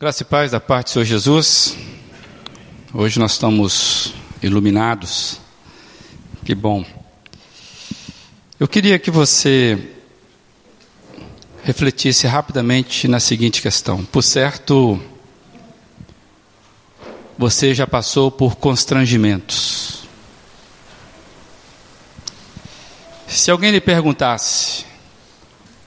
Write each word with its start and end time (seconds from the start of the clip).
Graça 0.00 0.22
e 0.22 0.26
paz 0.26 0.52
da 0.52 0.60
parte 0.60 0.86
do 0.86 0.90
Senhor 0.92 1.04
Jesus. 1.04 1.76
Hoje 2.94 3.18
nós 3.18 3.32
estamos 3.32 4.14
iluminados. 4.40 5.40
Que 6.44 6.54
bom. 6.54 6.84
Eu 8.60 8.68
queria 8.68 8.96
que 9.00 9.10
você 9.10 9.90
refletisse 11.64 12.28
rapidamente 12.28 13.08
na 13.08 13.18
seguinte 13.18 13.60
questão. 13.60 14.04
Por 14.04 14.22
certo, 14.22 15.02
você 17.36 17.74
já 17.74 17.84
passou 17.84 18.30
por 18.30 18.54
constrangimentos. 18.54 20.04
Se 23.26 23.50
alguém 23.50 23.72
lhe 23.72 23.80
perguntasse, 23.80 24.86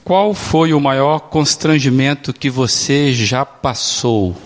qual 0.04 0.34
foi 0.34 0.72
o 0.72 0.80
maior 0.80 1.20
constrangimento 1.20 2.32
que 2.32 2.50
você 2.50 3.12
já 3.12 3.44
passou? 3.44 4.36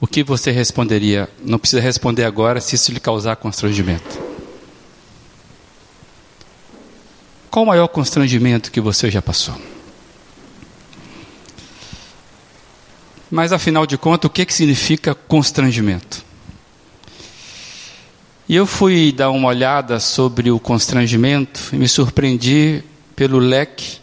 O 0.00 0.06
que 0.06 0.22
você 0.22 0.50
responderia? 0.50 1.28
Não 1.42 1.58
precisa 1.58 1.82
responder 1.82 2.24
agora 2.24 2.60
se 2.60 2.76
isso 2.76 2.92
lhe 2.92 3.00
causar 3.00 3.36
constrangimento. 3.36 4.28
Qual 7.50 7.64
o 7.64 7.68
maior 7.68 7.88
constrangimento 7.88 8.70
que 8.70 8.80
você 8.80 9.10
já 9.10 9.22
passou? 9.22 9.54
Mas 13.30 13.52
afinal 13.52 13.86
de 13.86 13.98
contas, 13.98 14.28
o 14.28 14.32
que, 14.32 14.44
que 14.44 14.54
significa 14.54 15.14
constrangimento? 15.14 16.24
E 18.48 18.54
eu 18.54 18.66
fui 18.66 19.12
dar 19.12 19.30
uma 19.30 19.48
olhada 19.48 19.98
sobre 20.00 20.50
o 20.50 20.60
constrangimento 20.60 21.70
e 21.72 21.76
me 21.76 21.88
surpreendi 21.88 22.82
pelo 23.16 23.38
leque 23.38 23.98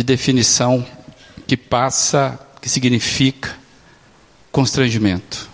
de 0.00 0.04
definição 0.04 0.86
que 1.46 1.58
passa, 1.58 2.40
que 2.58 2.70
significa 2.70 3.54
constrangimento. 4.50 5.46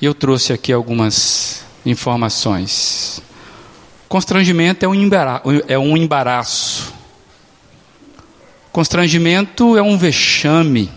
E 0.00 0.06
eu 0.06 0.14
trouxe 0.14 0.54
aqui 0.54 0.72
algumas 0.72 1.62
informações. 1.84 3.20
Constrangimento 4.08 4.86
é 4.86 4.88
um, 4.88 4.94
é 5.68 5.78
um 5.78 5.98
embaraço. 5.98 6.94
Constrangimento 8.72 9.76
é 9.76 9.82
um 9.82 9.98
vexame. 9.98 10.90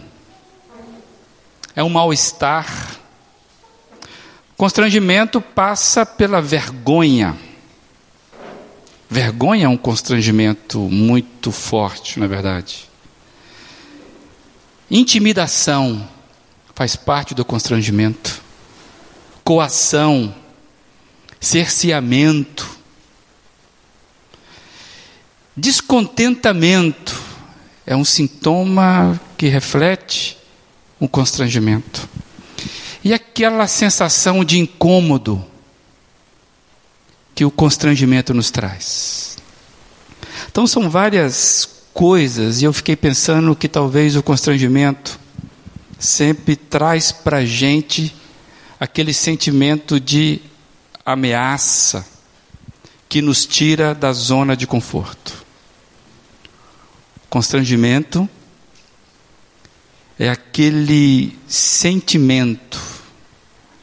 É 1.75 1.83
um 1.83 1.89
mal-estar. 1.89 2.97
Constrangimento 4.55 5.41
passa 5.41 6.05
pela 6.05 6.41
vergonha. 6.41 7.35
Vergonha 9.13 9.65
é 9.65 9.69
um 9.69 9.77
constrangimento 9.77 10.79
muito 10.79 11.51
forte, 11.51 12.19
na 12.19 12.25
é 12.25 12.27
verdade. 12.27 12.89
Intimidação 14.89 16.09
faz 16.73 16.95
parte 16.95 17.35
do 17.35 17.45
constrangimento. 17.45 18.41
Coação, 19.43 20.33
cerceamento, 21.39 22.67
descontentamento 25.55 27.21
é 27.85 27.95
um 27.95 28.03
sintoma 28.03 29.21
que 29.37 29.47
reflete 29.47 30.39
um 30.99 31.05
constrangimento. 31.05 32.09
E 33.03 33.13
aquela 33.13 33.67
sensação 33.67 34.43
de 34.43 34.57
incômodo, 34.57 35.45
que 37.35 37.45
o 37.45 37.51
constrangimento 37.51 38.33
nos 38.33 38.51
traz. 38.51 39.37
Então 40.49 40.67
são 40.67 40.89
várias 40.89 41.67
coisas 41.93 42.61
e 42.61 42.65
eu 42.65 42.73
fiquei 42.73 42.95
pensando 42.95 43.55
que 43.55 43.67
talvez 43.67 44.15
o 44.15 44.23
constrangimento 44.23 45.19
sempre 45.99 46.55
traz 46.55 47.11
para 47.11 47.37
a 47.37 47.45
gente 47.45 48.15
aquele 48.79 49.13
sentimento 49.13 49.99
de 49.99 50.41
ameaça 51.05 52.05
que 53.07 53.21
nos 53.21 53.45
tira 53.45 53.93
da 53.93 54.11
zona 54.11 54.55
de 54.55 54.67
conforto. 54.67 55.43
Constrangimento 57.29 58.27
é 60.19 60.29
aquele 60.29 61.37
sentimento, 61.47 62.79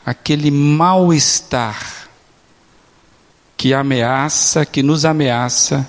aquele 0.04 0.50
mal-estar 0.50 1.89
que 3.60 3.74
ameaça, 3.74 4.64
que 4.64 4.82
nos 4.82 5.04
ameaça 5.04 5.86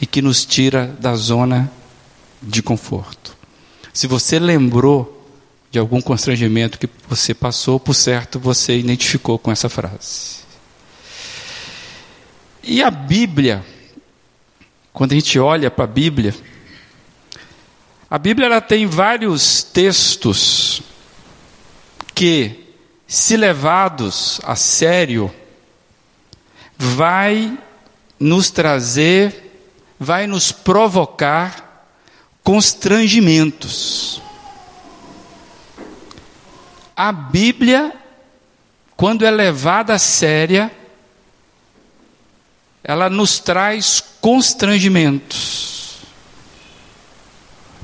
e 0.00 0.06
que 0.06 0.22
nos 0.22 0.44
tira 0.44 0.86
da 1.00 1.16
zona 1.16 1.68
de 2.40 2.62
conforto. 2.62 3.36
Se 3.92 4.06
você 4.06 4.38
lembrou 4.38 5.28
de 5.72 5.78
algum 5.80 6.00
constrangimento 6.00 6.78
que 6.78 6.88
você 7.08 7.34
passou, 7.34 7.80
por 7.80 7.94
certo, 7.94 8.38
você 8.38 8.78
identificou 8.78 9.40
com 9.40 9.50
essa 9.50 9.68
frase. 9.68 10.44
E 12.62 12.80
a 12.80 12.92
Bíblia, 12.92 13.64
quando 14.92 15.10
a 15.10 15.16
gente 15.16 15.36
olha 15.36 15.68
para 15.68 15.86
a 15.86 15.88
Bíblia, 15.88 16.32
a 18.08 18.18
Bíblia 18.18 18.46
ela 18.46 18.60
tem 18.60 18.86
vários 18.86 19.64
textos 19.64 20.80
que, 22.14 22.68
se 23.04 23.36
levados 23.36 24.40
a 24.44 24.54
sério, 24.54 25.34
vai 26.82 27.58
nos 28.18 28.50
trazer, 28.50 29.68
vai 29.98 30.26
nos 30.26 30.50
provocar 30.50 31.86
constrangimentos. 32.42 34.22
A 36.96 37.12
Bíblia, 37.12 37.92
quando 38.96 39.26
é 39.26 39.30
levada 39.30 39.92
a 39.92 39.98
séria, 39.98 40.74
ela 42.82 43.10
nos 43.10 43.38
traz 43.38 44.02
constrangimentos, 44.18 45.98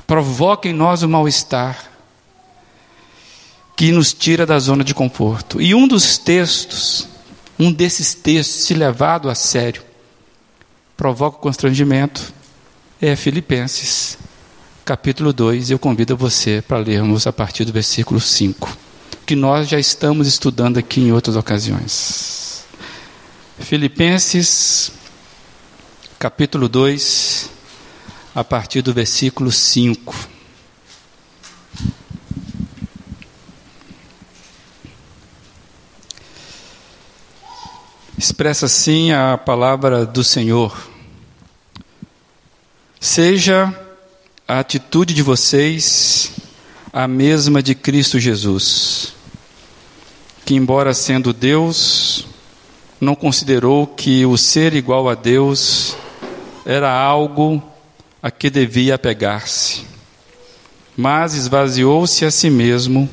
provoca 0.07 0.67
em 0.67 0.73
nós 0.73 1.03
o 1.03 1.09
mal-estar, 1.09 1.91
que 3.75 3.91
nos 3.91 4.11
tira 4.11 4.43
da 4.43 4.57
zona 4.57 4.83
de 4.83 4.95
conforto. 4.95 5.61
E 5.61 5.75
um 5.75 5.87
dos 5.87 6.17
textos 6.17 7.07
um 7.59 7.71
desses 7.71 8.13
textos, 8.13 8.65
se 8.65 8.73
levado 8.73 9.29
a 9.29 9.35
sério, 9.35 9.81
provoca 10.95 11.39
constrangimento, 11.39 12.33
é 13.01 13.15
Filipenses, 13.15 14.17
capítulo 14.85 15.33
2. 15.33 15.71
Eu 15.71 15.79
convido 15.79 16.15
você 16.15 16.63
para 16.65 16.77
lermos 16.77 17.27
a 17.27 17.33
partir 17.33 17.65
do 17.65 17.73
versículo 17.73 18.19
5, 18.19 18.77
que 19.25 19.35
nós 19.35 19.67
já 19.67 19.79
estamos 19.79 20.27
estudando 20.27 20.77
aqui 20.77 21.01
em 21.01 21.11
outras 21.11 21.35
ocasiões. 21.35 22.65
Filipenses, 23.59 24.91
capítulo 26.19 26.69
2, 26.69 27.49
a 28.35 28.43
partir 28.43 28.81
do 28.81 28.93
versículo 28.93 29.51
5. 29.51 30.36
Expressa 38.17 38.65
assim 38.65 39.11
a 39.11 39.37
palavra 39.37 40.03
do 40.03 40.23
Senhor. 40.23 40.75
Seja 42.99 43.71
a 44.47 44.59
atitude 44.59 45.13
de 45.13 45.21
vocês 45.21 46.31
a 46.91 47.07
mesma 47.07 47.61
de 47.61 47.75
Cristo 47.75 48.19
Jesus, 48.19 49.13
que, 50.43 50.55
embora 50.55 50.95
sendo 50.95 51.31
Deus, 51.31 52.25
não 52.99 53.13
considerou 53.13 53.85
que 53.85 54.25
o 54.25 54.35
ser 54.35 54.73
igual 54.73 55.07
a 55.07 55.13
Deus 55.13 55.95
era 56.65 56.91
algo 56.91 57.61
a 58.23 58.31
que 58.31 58.49
devia 58.49 58.95
apegar-se, 58.95 59.85
mas 60.97 61.35
esvaziou-se 61.35 62.25
a 62.25 62.31
si 62.31 62.49
mesmo, 62.49 63.07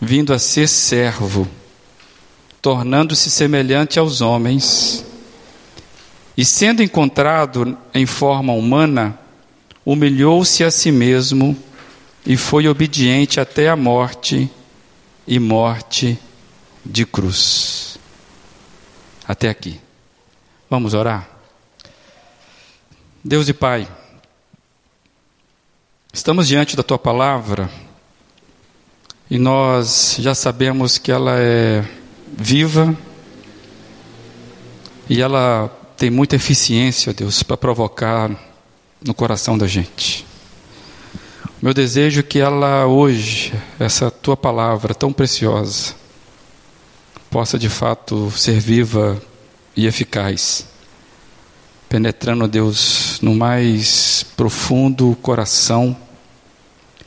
vindo 0.00 0.32
a 0.32 0.38
ser 0.38 0.68
servo 0.68 1.48
tornando-se 2.62 3.28
semelhante 3.28 3.98
aos 3.98 4.20
homens, 4.20 5.04
e 6.36 6.44
sendo 6.44 6.80
encontrado 6.80 7.76
em 7.92 8.06
forma 8.06 8.52
humana, 8.52 9.18
humilhou-se 9.84 10.62
a 10.62 10.70
si 10.70 10.92
mesmo 10.92 11.60
e 12.24 12.36
foi 12.36 12.68
obediente 12.68 13.40
até 13.40 13.68
a 13.68 13.74
morte 13.74 14.48
e 15.26 15.40
morte 15.40 16.16
de 16.86 17.04
cruz. 17.04 17.98
Até 19.26 19.48
aqui. 19.48 19.80
Vamos 20.70 20.94
orar? 20.94 21.28
Deus 23.24 23.48
e 23.48 23.52
Pai, 23.52 23.88
estamos 26.12 26.46
diante 26.46 26.76
da 26.76 26.82
tua 26.82 26.98
palavra 26.98 27.68
e 29.28 29.38
nós 29.38 30.16
já 30.18 30.34
sabemos 30.34 30.96
que 30.96 31.10
ela 31.10 31.38
é 31.38 31.84
viva 32.32 32.96
e 35.08 35.20
ela 35.20 35.68
tem 35.96 36.10
muita 36.10 36.36
eficiência, 36.36 37.12
Deus, 37.12 37.42
para 37.42 37.56
provocar 37.56 38.30
no 39.04 39.14
coração 39.14 39.58
da 39.58 39.66
gente. 39.66 40.24
Meu 41.60 41.72
desejo 41.72 42.20
é 42.20 42.22
que 42.22 42.40
ela 42.40 42.86
hoje, 42.86 43.52
essa 43.78 44.10
tua 44.10 44.36
palavra 44.36 44.94
tão 44.94 45.12
preciosa, 45.12 45.94
possa 47.30 47.58
de 47.58 47.68
fato 47.68 48.30
ser 48.32 48.58
viva 48.58 49.20
e 49.76 49.86
eficaz, 49.86 50.66
penetrando, 51.88 52.48
Deus, 52.48 53.18
no 53.22 53.34
mais 53.34 54.24
profundo 54.36 55.16
coração 55.22 55.96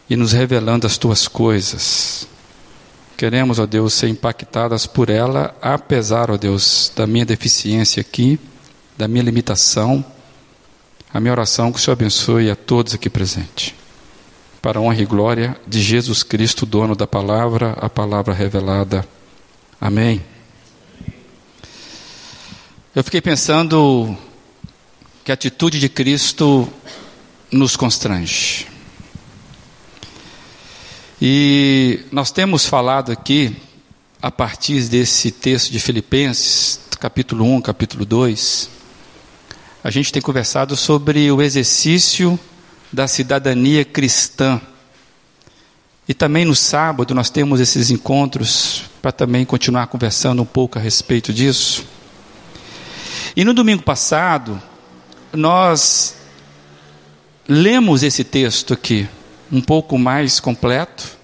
e 0.09 0.15
nos 0.15 0.31
revelando 0.31 0.87
as 0.87 0.97
tuas 0.97 1.27
coisas. 1.27 2.27
Queremos, 3.17 3.59
ó 3.59 3.65
Deus, 3.65 3.93
ser 3.93 4.09
impactadas 4.09 4.85
por 4.85 5.09
ela, 5.09 5.55
apesar, 5.61 6.29
ó 6.29 6.35
Deus, 6.35 6.91
da 6.93 7.07
minha 7.07 7.25
deficiência 7.25 8.01
aqui, 8.01 8.37
da 8.97 9.07
minha 9.07 9.23
limitação. 9.23 10.03
A 11.13 11.19
minha 11.21 11.31
oração 11.31 11.69
é 11.69 11.71
que 11.71 11.77
o 11.77 11.81
Senhor 11.81 11.93
abençoe 11.93 12.51
a 12.51 12.57
todos 12.57 12.93
aqui 12.93 13.09
presentes. 13.09 13.73
Para 14.61 14.79
a 14.79 14.81
honra 14.81 15.01
e 15.01 15.05
glória 15.05 15.55
de 15.65 15.81
Jesus 15.81 16.23
Cristo, 16.23 16.65
dono 16.65 16.93
da 16.93 17.07
palavra, 17.07 17.71
a 17.79 17.89
palavra 17.89 18.33
revelada. 18.33 19.07
Amém. 19.79 20.21
Eu 22.93 23.03
fiquei 23.03 23.21
pensando 23.21 24.17
que 25.23 25.31
a 25.31 25.35
atitude 25.35 25.79
de 25.79 25.87
Cristo 25.87 26.67
nos 27.49 27.77
constrange. 27.77 28.74
E 31.21 32.01
nós 32.11 32.29
temos 32.29 32.65
falado 32.65 33.11
aqui, 33.11 33.55
a 34.21 34.29
partir 34.29 34.81
desse 34.89 35.31
texto 35.31 35.71
de 35.71 35.79
Filipenses, 35.79 36.79
capítulo 36.99 37.45
1, 37.45 37.61
capítulo 37.61 38.05
2, 38.05 38.69
a 39.81 39.89
gente 39.89 40.11
tem 40.11 40.21
conversado 40.21 40.75
sobre 40.75 41.31
o 41.31 41.41
exercício 41.41 42.37
da 42.91 43.07
cidadania 43.07 43.85
cristã. 43.85 44.59
E 46.07 46.13
também 46.13 46.43
no 46.43 46.55
sábado 46.55 47.15
nós 47.15 47.29
temos 47.29 47.61
esses 47.61 47.91
encontros 47.91 48.83
para 49.01 49.11
também 49.11 49.45
continuar 49.45 49.87
conversando 49.87 50.41
um 50.41 50.45
pouco 50.45 50.77
a 50.77 50.81
respeito 50.81 51.31
disso. 51.31 51.85
E 53.35 53.45
no 53.45 53.53
domingo 53.53 53.83
passado, 53.83 54.61
nós 55.31 56.15
lemos 57.47 58.03
esse 58.03 58.23
texto 58.23 58.73
aqui, 58.73 59.07
um 59.51 59.61
pouco 59.61 59.97
mais 59.97 60.39
completo. 60.39 61.17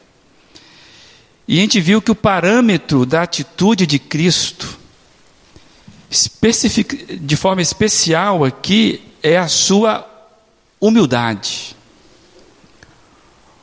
E 1.48 1.58
a 1.58 1.62
gente 1.62 1.80
viu 1.82 2.02
que 2.02 2.12
o 2.12 2.16
parâmetro 2.16 3.06
da 3.06 3.24
atitude 3.24 3.86
de 3.86 4.00
Cristo, 4.00 4.78
de 7.20 7.36
forma 7.36 7.62
especial 7.62 8.46
aqui, 8.46 9.02
é 9.22 9.38
a 9.38 9.48
sua 9.48 10.08
humildade. 10.80 11.76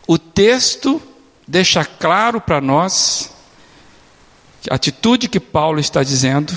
O 0.06 0.18
texto 0.18 1.00
deixa 1.46 1.84
claro 1.84 2.40
para 2.40 2.60
nós 2.60 3.30
a 4.70 4.74
atitude 4.74 5.28
que 5.28 5.40
Paulo 5.40 5.80
está 5.80 6.02
dizendo, 6.02 6.52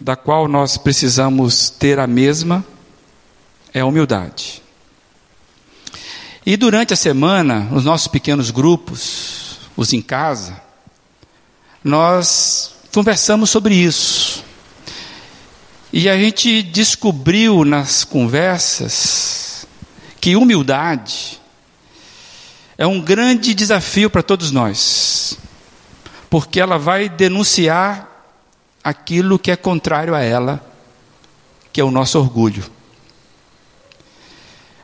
da 0.00 0.16
qual 0.16 0.48
nós 0.48 0.78
precisamos 0.78 1.68
ter 1.68 1.98
a 1.98 2.06
mesma, 2.06 2.64
é 3.74 3.80
a 3.80 3.86
humildade. 3.86 4.62
E 6.50 6.56
durante 6.56 6.92
a 6.92 6.96
semana, 6.96 7.60
nos 7.70 7.84
nossos 7.84 8.08
pequenos 8.08 8.50
grupos, 8.50 9.60
os 9.76 9.92
em 9.92 10.02
casa, 10.02 10.60
nós 11.84 12.74
conversamos 12.92 13.50
sobre 13.50 13.72
isso. 13.72 14.44
E 15.92 16.08
a 16.08 16.18
gente 16.18 16.60
descobriu 16.60 17.64
nas 17.64 18.02
conversas 18.02 19.64
que 20.20 20.34
humildade 20.34 21.40
é 22.76 22.84
um 22.84 23.00
grande 23.00 23.54
desafio 23.54 24.10
para 24.10 24.20
todos 24.20 24.50
nós, 24.50 25.38
porque 26.28 26.58
ela 26.58 26.78
vai 26.78 27.08
denunciar 27.08 28.08
aquilo 28.82 29.38
que 29.38 29.52
é 29.52 29.56
contrário 29.56 30.16
a 30.16 30.20
ela, 30.20 30.60
que 31.72 31.80
é 31.80 31.84
o 31.84 31.92
nosso 31.92 32.18
orgulho 32.18 32.79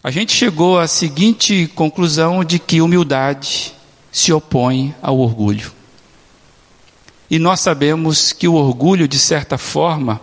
a 0.07 0.11
gente 0.13 0.33
chegou 0.33 0.79
à 0.79 0.87
seguinte 0.87 1.67
conclusão 1.75 2.45
de 2.45 2.61
que 2.61 2.81
humildade 2.81 3.75
se 4.13 4.33
opõe 4.33 4.95
ao 5.03 5.19
orgulho. 5.19 5.73
E 7.29 7.41
nós 7.41 7.59
sabemos 7.59 8.33
que 8.33 8.47
o 8.47 8.55
orgulho, 8.55 9.09
de 9.09 9.19
certa 9.19 9.59
forma, 9.59 10.21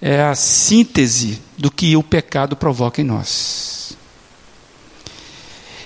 é 0.00 0.22
a 0.22 0.34
síntese 0.34 1.38
do 1.58 1.70
que 1.70 1.94
o 1.98 2.02
pecado 2.02 2.56
provoca 2.56 3.02
em 3.02 3.04
nós. 3.04 3.94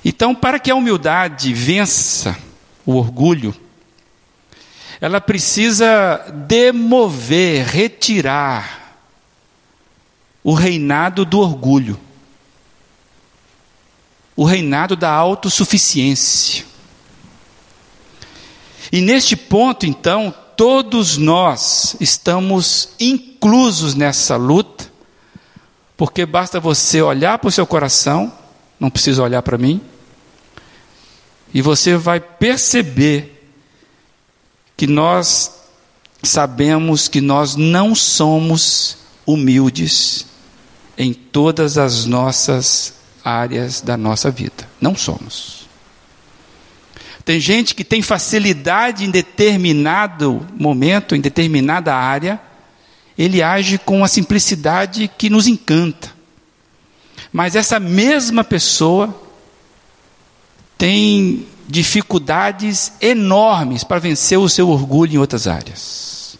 Então, 0.04 0.32
para 0.32 0.60
que 0.60 0.70
a 0.70 0.76
humildade 0.76 1.52
vença 1.52 2.38
o 2.86 2.94
orgulho, 2.94 3.52
ela 5.00 5.20
precisa 5.20 6.24
demover, 6.46 7.66
retirar 7.66 8.96
o 10.44 10.54
reinado 10.54 11.24
do 11.24 11.40
orgulho 11.40 11.98
o 14.36 14.44
reinado 14.44 14.96
da 14.96 15.10
autossuficiência. 15.10 16.64
E 18.90 19.00
neste 19.00 19.36
ponto, 19.36 19.86
então, 19.86 20.34
todos 20.56 21.16
nós 21.16 21.96
estamos 22.00 22.90
inclusos 22.98 23.94
nessa 23.94 24.36
luta, 24.36 24.92
porque 25.96 26.26
basta 26.26 26.60
você 26.60 27.00
olhar 27.00 27.38
para 27.38 27.48
o 27.48 27.52
seu 27.52 27.66
coração, 27.66 28.32
não 28.78 28.90
precisa 28.90 29.22
olhar 29.22 29.42
para 29.42 29.58
mim, 29.58 29.80
e 31.52 31.62
você 31.62 31.96
vai 31.96 32.18
perceber 32.18 33.48
que 34.76 34.86
nós 34.86 35.52
sabemos 36.22 37.06
que 37.06 37.20
nós 37.20 37.54
não 37.54 37.94
somos 37.94 38.96
humildes 39.26 40.26
em 40.96 41.12
todas 41.12 41.78
as 41.78 42.06
nossas 42.06 42.94
áreas 43.24 43.80
da 43.80 43.96
nossa 43.96 44.30
vida. 44.30 44.68
Não 44.80 44.94
somos. 44.94 45.64
Tem 47.24 47.40
gente 47.40 47.74
que 47.74 47.82
tem 47.82 48.02
facilidade 48.02 49.04
em 49.04 49.10
determinado 49.10 50.46
momento, 50.54 51.16
em 51.16 51.20
determinada 51.20 51.94
área, 51.94 52.38
ele 53.16 53.42
age 53.42 53.78
com 53.78 54.04
a 54.04 54.08
simplicidade 54.08 55.08
que 55.08 55.30
nos 55.30 55.46
encanta. 55.46 56.12
Mas 57.32 57.56
essa 57.56 57.80
mesma 57.80 58.44
pessoa 58.44 59.22
tem 60.76 61.46
dificuldades 61.66 62.92
enormes 63.00 63.82
para 63.82 63.98
vencer 63.98 64.38
o 64.38 64.48
seu 64.48 64.68
orgulho 64.68 65.14
em 65.14 65.18
outras 65.18 65.46
áreas. 65.46 66.38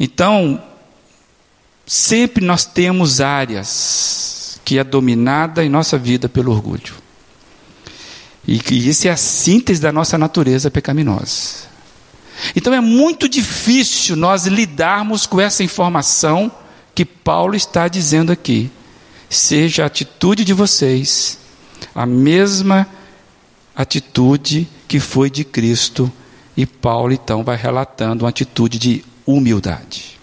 Então, 0.00 0.60
sempre 1.86 2.44
nós 2.44 2.64
temos 2.64 3.20
áreas 3.20 4.37
que 4.68 4.78
é 4.78 4.84
dominada 4.84 5.64
em 5.64 5.68
nossa 5.70 5.96
vida 5.96 6.28
pelo 6.28 6.52
orgulho. 6.52 6.92
E 8.46 8.58
que 8.58 8.74
isso 8.74 9.08
é 9.08 9.10
a 9.10 9.16
síntese 9.16 9.80
da 9.80 9.90
nossa 9.90 10.18
natureza 10.18 10.70
pecaminosa. 10.70 11.68
Então 12.54 12.74
é 12.74 12.80
muito 12.80 13.30
difícil 13.30 14.14
nós 14.14 14.46
lidarmos 14.46 15.24
com 15.24 15.40
essa 15.40 15.64
informação 15.64 16.52
que 16.94 17.02
Paulo 17.02 17.54
está 17.54 17.88
dizendo 17.88 18.30
aqui. 18.30 18.70
Seja 19.30 19.84
a 19.84 19.86
atitude 19.86 20.44
de 20.44 20.52
vocês 20.52 21.38
a 21.94 22.04
mesma 22.04 22.86
atitude 23.74 24.68
que 24.86 25.00
foi 25.00 25.30
de 25.30 25.44
Cristo. 25.44 26.12
E 26.54 26.66
Paulo 26.66 27.14
então 27.14 27.42
vai 27.42 27.56
relatando 27.56 28.26
uma 28.26 28.28
atitude 28.28 28.78
de 28.78 29.02
humildade. 29.24 30.17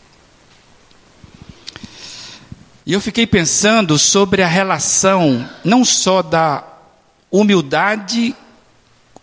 E 2.86 2.94
eu 2.94 3.02
fiquei 3.02 3.26
pensando 3.26 3.98
sobre 3.98 4.44
a 4.44 4.48
relação, 4.48 5.50
não 5.64 5.84
só 5.84 6.22
da 6.22 6.64
humildade 7.32 8.36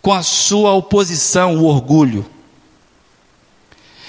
com 0.01 0.11
a 0.11 0.21
sua 0.21 0.73
oposição, 0.73 1.57
o 1.57 1.63
orgulho. 1.63 2.25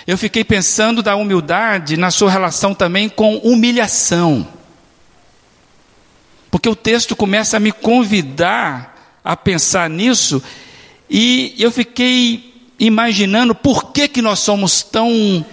Eu 0.05 0.19
fiquei 0.19 0.43
pensando 0.43 1.05
da 1.05 1.15
humildade 1.15 1.97
na 1.97 2.11
sua 2.11 2.33
relação 2.33 2.75
também 2.75 3.09
com 3.09 3.37
humilhação. 3.37 4.47
Porque 6.51 6.69
o 6.69 6.75
texto 6.75 7.15
começa 7.15 7.57
a 7.57 7.61
me 7.61 7.71
convidar 7.71 9.21
a 9.25 9.37
pensar 9.37 9.89
nisso, 9.89 10.43
e 11.09 11.55
eu 11.59 11.71
fiquei 11.71 12.53
imaginando 12.79 13.55
por 13.55 13.93
que, 13.93 14.09
que 14.09 14.21
nós 14.21 14.41
somos 14.41 14.83
tão 14.83 15.47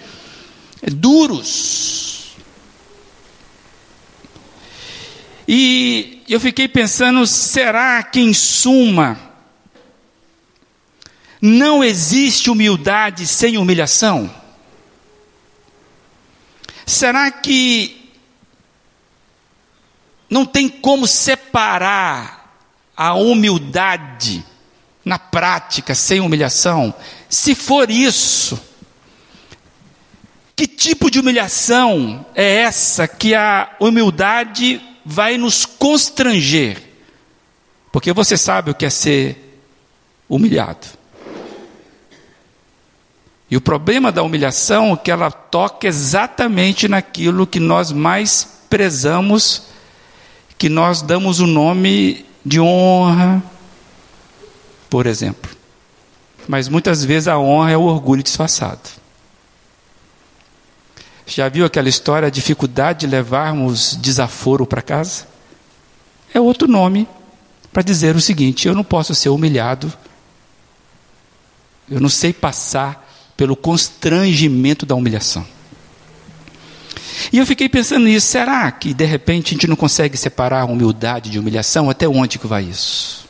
duros 0.90 2.21
E 5.46 6.22
eu 6.28 6.38
fiquei 6.38 6.68
pensando: 6.68 7.26
será 7.26 8.02
que, 8.02 8.20
em 8.20 8.32
suma, 8.32 9.18
não 11.40 11.82
existe 11.82 12.50
humildade 12.50 13.26
sem 13.26 13.58
humilhação? 13.58 14.32
Será 16.86 17.30
que 17.30 18.10
não 20.30 20.44
tem 20.44 20.68
como 20.68 21.06
separar 21.06 22.64
a 22.96 23.14
humildade 23.14 24.44
na 25.04 25.18
prática, 25.18 25.94
sem 25.94 26.20
humilhação? 26.20 26.94
Se 27.28 27.54
for 27.54 27.90
isso, 27.90 28.60
que 30.54 30.66
tipo 30.66 31.10
de 31.10 31.18
humilhação 31.18 32.24
é 32.34 32.58
essa 32.58 33.08
que 33.08 33.34
a 33.34 33.74
humildade 33.80 34.80
vai 35.04 35.36
nos 35.36 35.64
constranger? 35.64 36.82
Porque 37.90 38.12
você 38.12 38.36
sabe 38.36 38.70
o 38.70 38.74
que 38.74 38.86
é 38.86 38.90
ser 38.90 39.60
humilhado. 40.28 40.86
E 43.50 43.56
o 43.56 43.60
problema 43.60 44.10
da 44.10 44.22
humilhação 44.22 44.94
é 44.94 44.96
que 44.96 45.10
ela 45.10 45.30
toca 45.30 45.86
exatamente 45.86 46.88
naquilo 46.88 47.46
que 47.46 47.60
nós 47.60 47.92
mais 47.92 48.60
prezamos, 48.70 49.64
que 50.56 50.70
nós 50.70 51.02
damos 51.02 51.38
o 51.38 51.46
nome 51.46 52.24
de 52.42 52.58
honra, 52.58 53.42
por 54.88 55.06
exemplo. 55.06 55.50
Mas 56.48 56.66
muitas 56.68 57.04
vezes 57.04 57.28
a 57.28 57.38
honra 57.38 57.72
é 57.72 57.76
o 57.76 57.82
orgulho 57.82 58.22
disfarçado. 58.22 59.01
Já 61.26 61.48
viu 61.48 61.64
aquela 61.64 61.88
história, 61.88 62.26
a 62.28 62.30
dificuldade 62.30 63.00
de 63.00 63.06
levarmos 63.06 63.96
desaforo 63.96 64.66
para 64.66 64.82
casa? 64.82 65.26
É 66.34 66.40
outro 66.40 66.66
nome 66.66 67.06
para 67.72 67.82
dizer 67.82 68.16
o 68.16 68.20
seguinte: 68.20 68.66
eu 68.66 68.74
não 68.74 68.84
posso 68.84 69.14
ser 69.14 69.28
humilhado, 69.28 69.92
eu 71.90 72.00
não 72.00 72.08
sei 72.08 72.32
passar 72.32 73.08
pelo 73.36 73.56
constrangimento 73.56 74.84
da 74.84 74.94
humilhação. 74.94 75.46
E 77.32 77.38
eu 77.38 77.46
fiquei 77.46 77.68
pensando 77.68 78.04
nisso, 78.04 78.26
será 78.26 78.70
que 78.70 78.92
de 78.92 79.04
repente 79.04 79.48
a 79.48 79.52
gente 79.54 79.66
não 79.66 79.76
consegue 79.76 80.16
separar 80.16 80.64
humildade 80.64 81.30
de 81.30 81.38
humilhação? 81.38 81.88
Até 81.88 82.08
onde 82.08 82.38
que 82.38 82.46
vai 82.46 82.64
isso? 82.64 83.26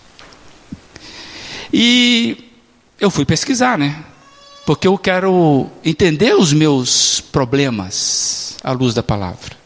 E 1.72 2.50
eu 3.00 3.10
fui 3.10 3.24
pesquisar, 3.24 3.78
né? 3.78 4.04
Porque 4.64 4.86
eu 4.86 4.96
quero 4.96 5.68
entender 5.84 6.34
os 6.34 6.52
meus 6.52 7.20
problemas 7.20 8.56
à 8.62 8.72
luz 8.72 8.94
da 8.94 9.02
palavra. 9.02 9.56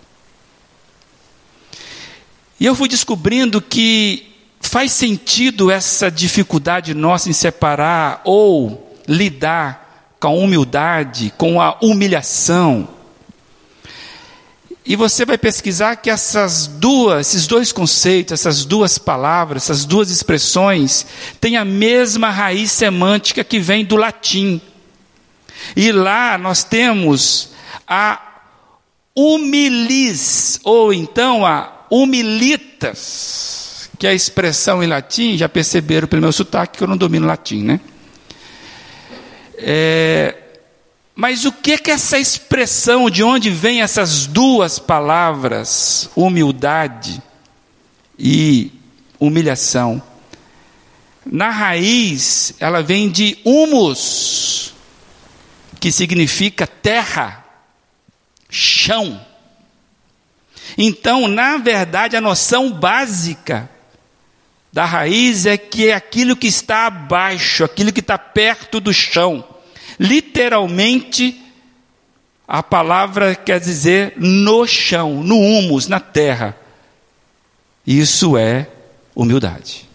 E 2.59 2.65
eu 2.65 2.75
fui 2.75 2.89
descobrindo 2.89 3.61
que 3.61 4.35
faz 4.61 4.93
sentido 4.93 5.71
essa 5.71 6.11
dificuldade 6.11 6.95
nossa 6.95 7.29
em 7.29 7.33
separar 7.33 8.23
ou 8.25 8.97
lidar 9.07 10.15
com 10.19 10.29
a 10.29 10.31
humildade, 10.31 11.33
com 11.37 11.61
a 11.61 11.77
humilhação. 11.83 12.89
E 14.85 14.95
você 14.95 15.25
vai 15.25 15.37
pesquisar 15.37 15.97
que 15.97 16.09
essas 16.09 16.67
duas, 16.67 17.29
esses 17.29 17.47
dois 17.47 17.73
conceitos, 17.73 18.33
essas 18.33 18.65
duas 18.65 18.99
palavras, 18.99 19.65
essas 19.65 19.85
duas 19.85 20.11
expressões 20.11 21.05
têm 21.41 21.57
a 21.57 21.65
mesma 21.65 22.31
raiz 22.31 22.71
semântica 22.71 23.43
que 23.43 23.59
vem 23.59 23.85
do 23.85 23.97
latim. 23.97 24.61
E 25.75 25.91
lá 25.91 26.39
nós 26.39 26.63
temos 26.63 27.51
a 27.87 28.21
humilis, 29.15 30.61
ou 30.63 30.93
então 30.93 31.47
a 31.47 31.87
humilitas, 31.91 33.91
que 33.99 34.07
é 34.07 34.11
a 34.11 34.15
expressão 34.15 34.83
em 34.83 34.87
latim, 34.87 35.37
já 35.37 35.49
perceberam 35.49 36.07
pelo 36.07 36.23
meu 36.23 36.33
sotaque 36.33 36.79
que 36.79 36.85
eu 36.85 36.89
não 36.89 36.97
domino 36.97 37.27
latim, 37.27 37.63
né? 37.63 37.81
É, 39.59 40.37
mas 41.15 41.47
o 41.47 41.53
que 41.53 41.79
que 41.79 41.91
essa 41.91 42.19
expressão, 42.19 43.09
de 43.09 43.23
onde 43.23 43.49
vem 43.49 43.81
essas 43.81 44.27
duas 44.27 44.79
palavras, 44.79 46.11
humildade 46.15 47.23
e 48.19 48.71
humilhação? 49.19 50.03
Na 51.25 51.49
raiz, 51.49 52.55
ela 52.61 52.83
vem 52.83 53.11
de 53.11 53.39
humus, 53.45 54.75
que 55.87 55.93
significa 55.93 56.67
terra, 56.67 57.45
chão. 58.51 59.25
Então, 60.77 61.29
na 61.29 61.59
verdade, 61.59 62.17
a 62.17 62.21
noção 62.21 62.73
básica 62.73 63.71
da 64.73 64.85
raiz 64.85 65.47
é 65.47 65.57
que 65.57 65.87
é 65.87 65.95
aquilo 65.95 66.35
que 66.35 66.49
está 66.49 66.87
abaixo, 66.87 67.63
aquilo 67.63 67.93
que 67.93 68.01
está 68.01 68.19
perto 68.19 68.81
do 68.81 68.93
chão. 68.93 69.45
Literalmente, 69.97 71.41
a 72.49 72.65
palavra 72.65 73.37
quer 73.37 73.61
dizer 73.61 74.15
no 74.17 74.67
chão, 74.67 75.23
no 75.23 75.39
humus, 75.39 75.87
na 75.87 76.01
terra. 76.01 76.57
Isso 77.87 78.37
é 78.37 78.69
humildade, 79.15 79.89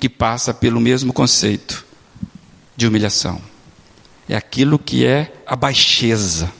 que 0.00 0.08
passa 0.08 0.52
pelo 0.52 0.80
mesmo 0.80 1.12
conceito 1.12 1.86
de 2.76 2.88
humilhação. 2.88 3.51
É 4.28 4.36
aquilo 4.36 4.78
que 4.78 5.04
é 5.04 5.32
a 5.46 5.56
baixeza. 5.56 6.52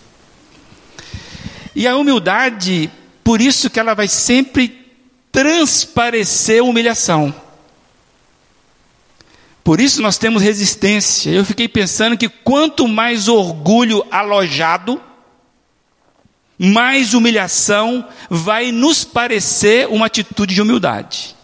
E 1.75 1.87
a 1.87 1.97
humildade, 1.97 2.91
por 3.25 3.41
isso 3.41 3.71
que 3.71 3.81
ela 3.81 3.95
vai 3.95 4.09
sempre 4.09 4.83
transparecer 5.31 6.63
humilhação. 6.63 7.35
Por 9.65 9.81
isso 9.81 10.03
nós 10.03 10.19
temos 10.19 10.43
resistência. 10.43 11.31
Eu 11.31 11.45
fiquei 11.45 11.69
pensando 11.69 12.17
que 12.19 12.29
quanto 12.29 12.89
mais 12.89 13.29
orgulho 13.29 14.05
alojado, 14.11 15.01
mais 16.59 17.15
humilhação 17.15 18.07
vai 18.29 18.73
nos 18.73 19.05
parecer 19.05 19.89
uma 19.89 20.07
atitude 20.07 20.55
de 20.55 20.61
humildade. 20.61 21.37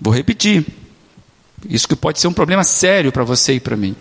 Vou 0.00 0.12
repetir. 0.12 0.66
Isso 1.68 1.88
que 1.88 1.96
pode 1.96 2.20
ser 2.20 2.28
um 2.28 2.32
problema 2.32 2.64
sério 2.64 3.10
para 3.10 3.24
você 3.24 3.54
e 3.54 3.60
para 3.60 3.76
mim. 3.76 3.96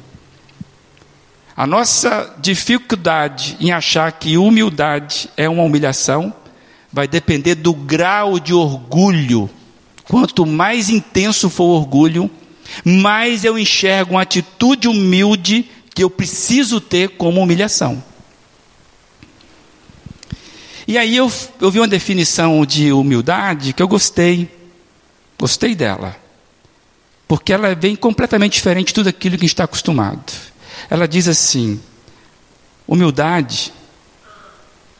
A 1.55 1.65
nossa 1.65 2.35
dificuldade 2.39 3.55
em 3.61 3.71
achar 3.71 4.11
que 4.11 4.37
humildade 4.37 5.29
é 5.37 5.47
uma 5.47 5.63
humilhação 5.63 6.33
vai 6.91 7.07
depender 7.07 7.55
do 7.55 7.73
grau 7.73 8.39
de 8.39 8.53
orgulho. 8.53 9.49
Quanto 10.05 10.45
mais 10.45 10.89
intenso 10.89 11.49
for 11.49 11.65
o 11.65 11.75
orgulho, 11.75 12.29
mais 12.83 13.43
eu 13.43 13.57
enxergo 13.57 14.11
uma 14.15 14.21
atitude 14.21 14.87
humilde 14.87 15.69
que 15.93 16.03
eu 16.03 16.09
preciso 16.09 16.81
ter 16.81 17.09
como 17.11 17.41
humilhação. 17.41 18.03
E 20.87 20.97
aí 20.97 21.15
eu, 21.15 21.31
eu 21.59 21.71
vi 21.71 21.79
uma 21.79 21.87
definição 21.87 22.65
de 22.65 22.91
humildade 22.91 23.73
que 23.73 23.81
eu 23.81 23.87
gostei. 23.87 24.49
Gostei 25.39 25.73
dela. 25.73 26.15
Porque 27.27 27.51
ela 27.51 27.73
vem 27.73 27.95
completamente 27.95 28.53
diferente 28.53 28.87
de 28.87 28.93
tudo 28.93 29.09
aquilo 29.09 29.37
que 29.37 29.43
a 29.43 29.47
gente 29.47 29.53
está 29.53 29.63
acostumado. 29.63 30.31
Ela 30.89 31.07
diz 31.07 31.27
assim: 31.27 31.79
humildade 32.87 33.73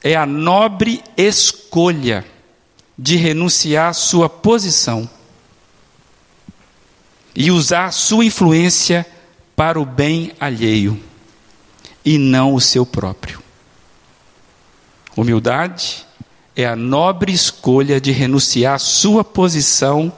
é 0.04 0.16
a 0.16 0.26
nobre 0.26 1.04
escolha 1.18 2.26
de 2.98 3.16
renunciar 3.16 3.90
à 3.90 3.94
sua 3.94 4.30
posição 4.30 5.10
e 7.36 7.52
usar 7.52 7.92
sua 7.92 8.24
influência 8.24 9.06
para 9.56 9.80
o 9.80 9.86
bem 9.86 10.32
alheio 10.40 11.02
e 12.04 12.18
não 12.18 12.54
o 12.54 12.62
seu 12.62 12.86
próprio. 12.86 13.42
Humildade 15.18 16.06
é 16.56 16.66
a 16.66 16.76
nobre 16.76 17.34
escolha 17.34 18.00
de 18.00 18.12
renunciar 18.12 18.76
à 18.76 18.80
sua 18.80 19.24
posição 19.24 20.12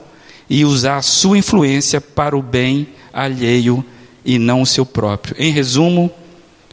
e 0.48 0.64
usar 0.64 1.02
sua 1.02 1.38
influência 1.38 2.00
para 2.00 2.36
o 2.36 2.42
bem 2.42 2.88
alheio 3.12 3.84
e 4.28 4.38
não 4.38 4.60
o 4.60 4.66
seu 4.66 4.84
próprio. 4.84 5.34
Em 5.38 5.50
resumo, 5.50 6.10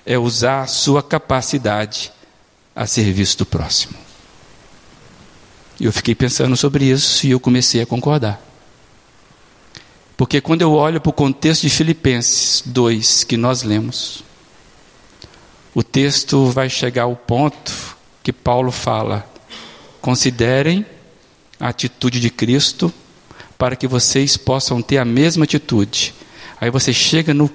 é 0.05 0.19
usar 0.19 0.63
a 0.63 0.67
sua 0.67 1.01
capacidade 1.01 2.11
a 2.75 2.85
serviço 2.85 3.37
do 3.37 3.45
próximo. 3.45 3.95
E 5.79 5.85
eu 5.85 5.93
fiquei 5.93 6.13
pensando 6.13 6.57
sobre 6.57 6.83
isso 6.83 7.25
e 7.25 7.31
eu 7.31 7.39
comecei 7.39 7.81
a 7.81 7.85
concordar. 7.85 8.41
Porque 10.17 10.41
quando 10.41 10.63
eu 10.63 10.73
olho 10.73 10.99
para 10.99 11.09
o 11.09 11.13
contexto 11.13 11.61
de 11.61 11.69
Filipenses 11.69 12.61
2 12.65 13.23
que 13.23 13.37
nós 13.37 13.63
lemos, 13.63 14.21
o 15.73 15.81
texto 15.81 16.47
vai 16.47 16.69
chegar 16.69 17.03
ao 17.03 17.15
ponto 17.15 17.71
que 18.21 18.33
Paulo 18.33 18.69
fala: 18.69 19.25
considerem 20.01 20.85
a 21.57 21.69
atitude 21.69 22.19
de 22.19 22.29
Cristo 22.29 22.93
para 23.57 23.77
que 23.77 23.87
vocês 23.87 24.35
possam 24.35 24.81
ter 24.81 24.97
a 24.97 25.05
mesma 25.05 25.45
atitude. 25.45 26.13
Aí 26.59 26.69
você 26.69 26.93
chega 26.93 27.33
no, 27.33 27.51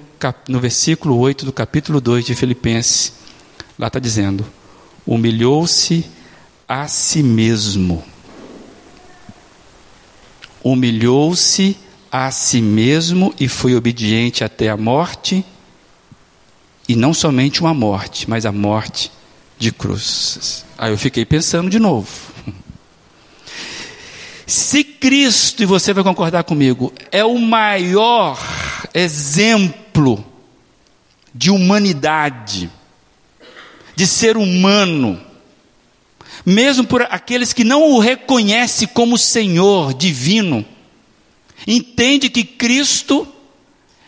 no 0.47 0.59
versículo 0.59 1.17
8 1.17 1.45
do 1.45 1.51
capítulo 1.51 1.99
2 1.99 2.25
de 2.25 2.35
Filipenses, 2.35 3.13
lá 3.77 3.87
está 3.87 3.99
dizendo: 3.99 4.45
humilhou-se 5.05 6.05
a 6.67 6.87
si 6.87 7.23
mesmo. 7.23 8.03
Humilhou-se 10.63 11.75
a 12.11 12.29
si 12.29 12.61
mesmo 12.61 13.33
e 13.39 13.47
foi 13.47 13.75
obediente 13.75 14.43
até 14.43 14.69
a 14.69 14.77
morte, 14.77 15.43
e 16.87 16.95
não 16.95 17.13
somente 17.13 17.61
uma 17.61 17.73
morte, 17.73 18.29
mas 18.29 18.45
a 18.45 18.51
morte 18.51 19.11
de 19.57 19.71
cruz. 19.71 20.65
Aí 20.77 20.91
eu 20.91 20.97
fiquei 20.97 21.25
pensando 21.25 21.69
de 21.69 21.79
novo. 21.79 22.07
Se 24.45 24.83
Cristo, 24.83 25.63
e 25.63 25.65
você 25.65 25.93
vai 25.93 26.03
concordar 26.03 26.43
comigo, 26.43 26.91
é 27.11 27.23
o 27.23 27.37
exemplo 28.93 30.23
de 31.33 31.49
humanidade, 31.49 32.69
de 33.95 34.05
ser 34.07 34.37
humano, 34.37 35.21
mesmo 36.45 36.85
por 36.85 37.03
aqueles 37.03 37.53
que 37.53 37.63
não 37.63 37.83
o 37.83 37.99
reconhecem 37.99 38.87
como 38.87 39.17
Senhor 39.17 39.93
divino, 39.93 40.65
entende 41.67 42.29
que 42.29 42.43
Cristo 42.43 43.27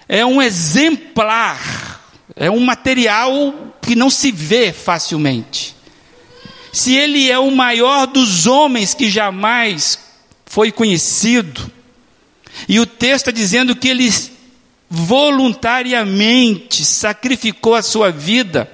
é 0.07 0.25
um 0.25 0.41
exemplar, 0.41 2.01
é 2.35 2.49
um 2.49 2.59
material 2.59 3.75
que 3.81 3.95
não 3.95 4.09
se 4.09 4.31
vê 4.31 4.73
facilmente. 4.73 5.75
Se 6.71 6.95
ele 6.95 7.29
é 7.29 7.37
o 7.37 7.51
maior 7.51 8.07
dos 8.07 8.47
homens 8.47 8.93
que 8.93 9.09
jamais 9.09 9.99
foi 10.45 10.71
conhecido, 10.71 11.71
e 12.67 12.79
o 12.79 12.85
texto 12.85 13.27
está 13.27 13.31
dizendo 13.31 13.75
que 13.75 13.87
ele 13.87 14.11
voluntariamente 14.95 16.85
sacrificou 16.85 17.73
a 17.73 17.81
sua 17.81 18.11
vida, 18.11 18.71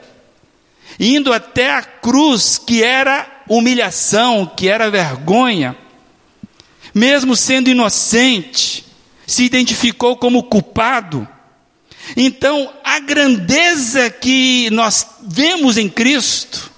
indo 1.00 1.32
até 1.32 1.72
a 1.72 1.82
cruz, 1.82 2.58
que 2.58 2.84
era 2.84 3.26
humilhação, 3.48 4.46
que 4.46 4.68
era 4.68 4.92
vergonha, 4.92 5.78
mesmo 6.94 7.38
sendo 7.38 7.70
inocente, 7.70 8.86
se 9.26 9.46
identificou 9.46 10.18
como 10.18 10.44
culpado. 10.44 11.26
Então, 12.18 12.70
a 12.84 13.00
grandeza 13.00 14.10
que 14.10 14.70
nós 14.72 15.08
vemos 15.22 15.78
em 15.78 15.88
Cristo 15.88 16.70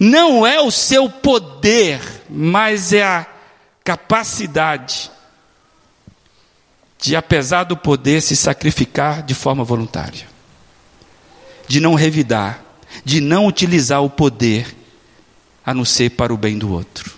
não 0.00 0.46
é 0.46 0.58
o 0.58 0.70
seu 0.70 1.10
poder, 1.10 2.00
mas 2.30 2.94
é 2.94 3.04
a 3.04 3.26
capacidade 3.84 5.10
de, 7.06 7.14
apesar 7.14 7.62
do 7.62 7.76
poder, 7.76 8.20
se 8.20 8.34
sacrificar 8.34 9.22
de 9.22 9.32
forma 9.32 9.62
voluntária, 9.62 10.26
de 11.68 11.78
não 11.78 11.94
revidar, 11.94 12.64
de 13.04 13.20
não 13.20 13.46
utilizar 13.46 14.02
o 14.02 14.10
poder 14.10 14.74
a 15.64 15.72
não 15.72 15.84
ser 15.84 16.10
para 16.10 16.34
o 16.34 16.36
bem 16.36 16.58
do 16.58 16.72
outro. 16.72 17.14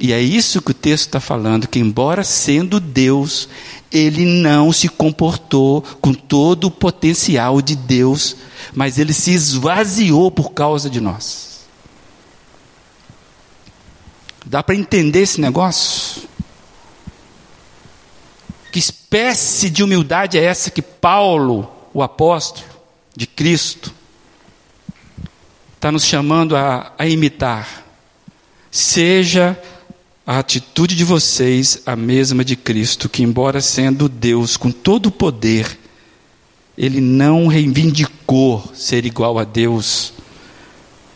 E 0.00 0.12
é 0.12 0.20
isso 0.20 0.60
que 0.60 0.72
o 0.72 0.74
texto 0.74 1.06
está 1.06 1.20
falando: 1.20 1.68
que, 1.68 1.78
embora 1.78 2.24
sendo 2.24 2.80
Deus, 2.80 3.48
ele 3.92 4.26
não 4.26 4.72
se 4.72 4.88
comportou 4.88 5.80
com 6.00 6.12
todo 6.12 6.64
o 6.64 6.70
potencial 6.70 7.62
de 7.62 7.76
Deus, 7.76 8.34
mas 8.74 8.98
ele 8.98 9.12
se 9.12 9.30
esvaziou 9.30 10.32
por 10.32 10.50
causa 10.50 10.90
de 10.90 11.00
nós. 11.00 11.60
Dá 14.44 14.64
para 14.64 14.74
entender 14.74 15.20
esse 15.20 15.40
negócio? 15.40 16.03
Que 18.74 18.80
espécie 18.80 19.70
de 19.70 19.84
humildade 19.84 20.36
é 20.36 20.42
essa 20.42 20.68
que 20.68 20.82
Paulo, 20.82 21.70
o 21.94 22.02
apóstolo 22.02 22.66
de 23.16 23.24
Cristo, 23.24 23.94
está 25.76 25.92
nos 25.92 26.04
chamando 26.04 26.56
a, 26.56 26.92
a 26.98 27.06
imitar? 27.06 27.84
Seja 28.72 29.56
a 30.26 30.40
atitude 30.40 30.96
de 30.96 31.04
vocês 31.04 31.82
a 31.86 31.94
mesma 31.94 32.44
de 32.44 32.56
Cristo, 32.56 33.08
que, 33.08 33.22
embora 33.22 33.60
sendo 33.60 34.08
Deus 34.08 34.56
com 34.56 34.72
todo 34.72 35.06
o 35.06 35.12
poder, 35.12 35.78
ele 36.76 37.00
não 37.00 37.46
reivindicou 37.46 38.72
ser 38.74 39.06
igual 39.06 39.38
a 39.38 39.44
Deus, 39.44 40.12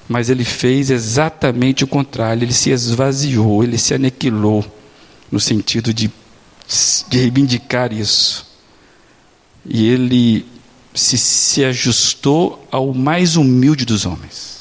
mas 0.09 0.31
ele 0.31 0.45
fez 0.45 0.91
exatamente 0.91 1.83
o 1.83 1.89
contrário, 1.89 2.45
ele 2.45 2.53
se 2.53 2.71
esvaziou, 2.71 3.65
ele 3.65 3.79
se 3.79 3.95
aniquilou, 3.95 4.65
no 5.29 5.41
sentido 5.41 5.93
de 5.93 6.09
de 7.09 7.19
reivindicar 7.19 7.93
isso. 7.93 8.47
E 9.65 9.89
ele 9.89 10.47
se, 10.95 11.17
se 11.17 11.65
ajustou 11.65 12.67
ao 12.71 12.93
mais 12.93 13.37
humilde 13.37 13.85
dos 13.85 14.05
homens. 14.05 14.59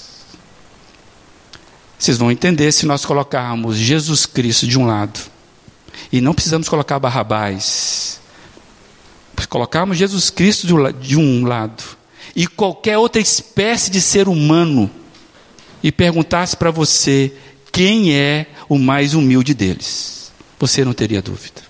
Vocês 1.98 2.18
vão 2.18 2.32
entender 2.32 2.72
se 2.72 2.86
nós 2.86 3.04
colocarmos 3.06 3.76
Jesus 3.76 4.26
Cristo 4.26 4.68
de 4.68 4.78
um 4.78 4.86
lado, 4.86 5.20
e 6.12 6.22
não 6.22 6.34
precisamos 6.34 6.70
colocar 6.70 7.00
Barrabás, 7.00 8.20
colocarmos 9.50 9.98
Jesus 9.98 10.30
Cristo 10.30 10.68
de 11.00 11.18
um 11.18 11.46
lado, 11.46 11.84
e 12.36 12.46
qualquer 12.46 12.98
outra 12.98 13.22
espécie 13.22 13.90
de 13.90 14.00
ser 14.00 14.28
humano, 14.28 14.90
e 15.82 15.92
perguntasse 15.92 16.56
para 16.56 16.70
você 16.70 17.34
quem 17.72 18.14
é 18.14 18.48
o 18.70 18.78
mais 18.78 19.14
humilde 19.14 19.54
deles, 19.54 20.32
você 20.60 20.86
não 20.86 20.94
teria 20.94 21.22
dúvida. 21.22 21.68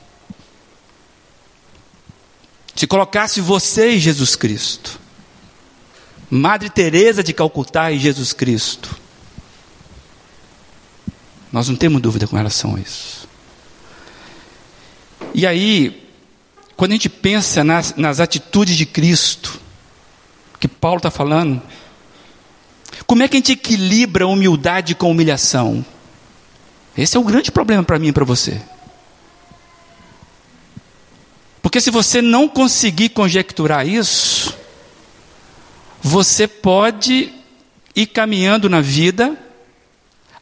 Se 2.77 2.85
colocasse 2.85 3.41
você 3.41 3.93
e 3.93 3.99
Jesus 3.99 4.35
Cristo, 4.35 4.99
Madre 6.29 6.69
Teresa 6.69 7.23
de 7.23 7.33
Calcutá 7.33 7.91
e 7.91 7.97
Jesus 7.97 8.33
Cristo, 8.33 8.95
nós 11.51 11.67
não 11.67 11.75
temos 11.75 11.99
dúvida 11.99 12.27
com 12.27 12.35
relação 12.35 12.75
a 12.75 12.79
isso. 12.79 13.27
E 15.33 15.47
aí, 15.47 16.07
quando 16.75 16.91
a 16.91 16.93
gente 16.93 17.09
pensa 17.09 17.63
nas, 17.63 17.95
nas 17.95 18.19
atitudes 18.19 18.77
de 18.77 18.85
Cristo, 18.85 19.59
que 20.59 20.67
Paulo 20.67 20.97
está 20.97 21.09
falando, 21.09 21.59
como 23.07 23.23
é 23.23 23.27
que 23.27 23.37
a 23.37 23.39
gente 23.39 23.53
equilibra 23.53 24.27
humildade 24.27 24.93
com 24.93 25.09
humilhação? 25.09 25.83
Esse 26.95 27.17
é 27.17 27.19
o 27.19 27.23
grande 27.23 27.51
problema 27.51 27.81
para 27.81 27.97
mim 27.97 28.09
e 28.09 28.13
para 28.13 28.23
você. 28.23 28.61
Porque 31.67 31.81
se 31.81 31.91
você 31.91 32.21
não 32.21 32.47
conseguir 32.47 33.09
conjecturar 33.09 33.85
isso, 33.85 34.57
você 36.01 36.47
pode 36.47 37.33
ir 37.93 38.05
caminhando 38.05 38.69
na 38.69 38.79
vida 38.79 39.37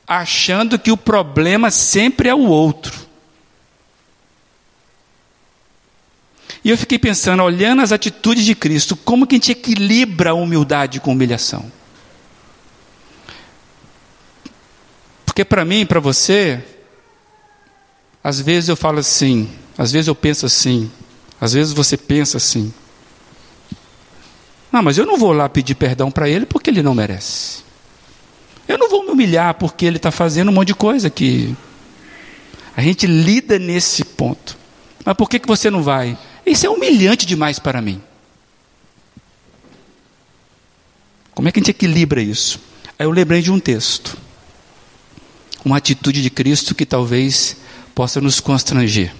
achando 0.07 0.77
que 0.77 0.91
o 0.91 0.97
problema 0.97 1.71
sempre 1.71 2.29
é 2.29 2.35
o 2.35 2.45
outro. 2.45 3.07
E 6.63 6.69
eu 6.69 6.77
fiquei 6.77 6.99
pensando, 6.99 7.41
olhando 7.41 7.81
as 7.81 7.91
atitudes 7.91 8.45
de 8.45 8.53
Cristo, 8.53 8.95
como 8.95 9.25
que 9.25 9.33
a 9.33 9.38
gente 9.39 9.51
equilibra 9.51 10.29
a 10.29 10.35
humildade 10.35 10.99
com 10.99 11.11
humilhação? 11.11 11.71
Porque 15.25 15.43
para 15.43 15.65
mim, 15.65 15.88
para 15.88 15.99
você, 15.99 16.63
às 18.23 18.39
vezes 18.39 18.69
eu 18.69 18.75
falo 18.75 18.99
assim, 18.99 19.49
às 19.75 19.91
vezes 19.91 20.07
eu 20.07 20.13
penso 20.13 20.45
assim, 20.45 20.91
às 21.45 21.53
vezes 21.53 21.73
você 21.73 21.95
pensa 21.95 22.38
assim: 22.38 22.73
ah, 24.71 24.81
mas 24.81 24.97
eu 24.97 25.05
não 25.05 25.15
vou 25.15 25.31
lá 25.31 25.47
pedir 25.47 25.75
perdão 25.75 26.10
para 26.10 26.27
ele 26.27 26.45
porque 26.45 26.69
ele 26.69 26.81
não 26.81 26.95
merece. 26.95 27.63
Eu 28.67 28.79
não 28.79 28.89
vou 28.89 29.03
me 29.03 29.12
humilhar 29.12 29.53
porque 29.53 29.86
ele 29.86 29.97
está 29.97 30.12
fazendo 30.12 30.49
um 30.49 30.53
monte 30.53 30.69
de 30.69 30.75
coisa 30.75 31.10
que. 31.10 31.55
A 32.75 32.81
gente 32.81 33.08
lida 33.08 33.58
nesse 33.58 34.03
ponto. 34.03 34.58
Mas 35.05 35.15
por 35.15 35.29
que, 35.29 35.39
que 35.39 35.47
você 35.47 35.69
não 35.69 35.81
vai? 35.81 36.17
Isso 36.45 36.65
é 36.65 36.69
humilhante 36.69 37.25
demais 37.25 37.60
para 37.60 37.81
mim. 37.81 38.01
Como 41.34 41.47
é 41.47 41.51
que 41.51 41.60
a 41.60 41.62
gente 41.62 41.71
equilibra 41.71 42.21
isso? 42.21 42.60
Aí 42.97 43.05
eu 43.05 43.12
lembrei 43.12 43.41
de 43.41 43.51
um 43.51 43.60
texto. 43.60 44.17
Uma 45.63 45.77
atitude 45.77 46.21
de 46.21 46.29
Cristo 46.29 46.75
que 46.75 46.86
talvez 46.86 47.55
possa 47.93 48.19
nos 48.19 48.39
constranger 48.39 49.13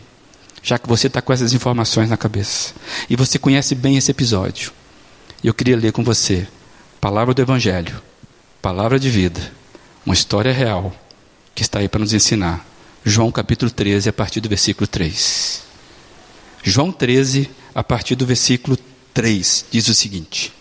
já 0.66 0.80
que 0.80 0.90
você 0.90 1.06
está 1.06 1.22
com 1.22 1.32
essas 1.32 1.54
informações 1.54 2.10
na 2.10 2.18
cabeça. 2.18 2.74
E 3.08 3.16
você 3.16 3.38
conhece 3.38 3.76
bem 3.76 3.98
esse 3.98 4.10
episódio. 4.10 4.72
Eu 5.44 5.54
queria 5.54 5.78
ler 5.78 5.92
com 5.92 6.04
você. 6.04 6.48
Palavra 7.00 7.36
do 7.36 7.42
Evangelho, 7.42 8.02
palavra 8.64 9.00
de 9.00 9.08
vida, 9.08 9.54
uma 10.04 10.16
história 10.16 10.52
real 10.52 10.92
que 11.54 11.62
está 11.62 11.78
aí 11.78 11.88
para 11.88 12.00
nos 12.00 12.14
ensinar. 12.14 12.66
João 13.04 13.32
capítulo 13.32 13.70
13, 13.70 14.10
a 14.10 14.14
partir 14.14 14.42
do 14.42 14.50
versículo 14.50 14.88
3. 14.88 15.62
João 16.64 16.92
13, 16.92 17.48
a 17.76 17.84
partir 17.84 18.16
do 18.16 18.26
versículo 18.26 18.76
3, 19.14 19.66
diz 19.70 19.88
o 19.88 19.94
seguinte: 19.94 20.52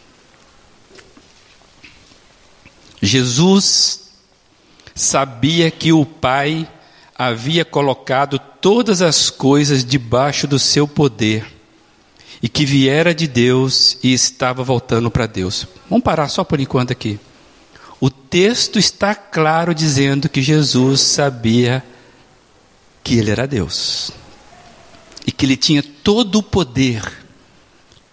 Jesus 3.01 4.11
sabia 4.95 5.71
que 5.71 5.95
o 5.95 6.05
Pai 6.05 6.69
havia 7.17 7.65
colocado 7.65 8.39
todas 8.39 9.01
as 9.01 9.31
coisas 9.31 9.85
debaixo 9.85 10.47
do 10.47 10.59
seu 10.59 10.89
poder 10.89 11.47
e 12.43 12.49
que 12.49 12.67
viera 12.67 13.15
de 13.15 13.27
Deus 13.27 13.97
e 14.03 14.13
estava 14.13 14.63
voltando 14.65 15.11
para 15.11 15.27
Deus. 15.27 15.67
Vamos 15.89 16.05
parar 16.05 16.29
só 16.29 16.45
por 16.45 16.61
enquanto 16.61 16.93
aqui. 16.93 17.19
O 18.01 18.11
texto 18.11 18.79
está 18.79 19.15
claro 19.15 19.75
dizendo 19.75 20.29
que 20.29 20.43
Jesus 20.43 21.01
sabia 21.01 21.83
que 23.03 23.17
ele 23.19 23.31
era 23.31 23.47
Deus 23.47 24.11
e 25.27 25.33
que 25.33 25.47
ele 25.47 25.57
tinha 25.57 25.83
todo 25.83 26.41
o 26.41 26.43
poder. 26.43 27.03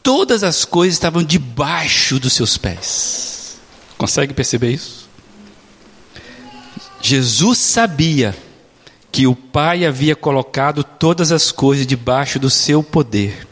Todas 0.03 0.43
as 0.43 0.63
coisas 0.63 0.95
estavam 0.95 1.23
debaixo 1.23 2.19
dos 2.19 2.33
seus 2.33 2.57
pés. 2.57 3.57
Consegue 3.97 4.33
perceber 4.33 4.71
isso? 4.71 5.09
Jesus 7.01 7.57
sabia 7.57 8.35
que 9.11 9.27
o 9.27 9.35
Pai 9.35 9.85
havia 9.85 10.15
colocado 10.15 10.83
todas 10.83 11.31
as 11.31 11.51
coisas 11.51 11.85
debaixo 11.85 12.39
do 12.39 12.49
seu 12.49 12.81
poder 12.81 13.47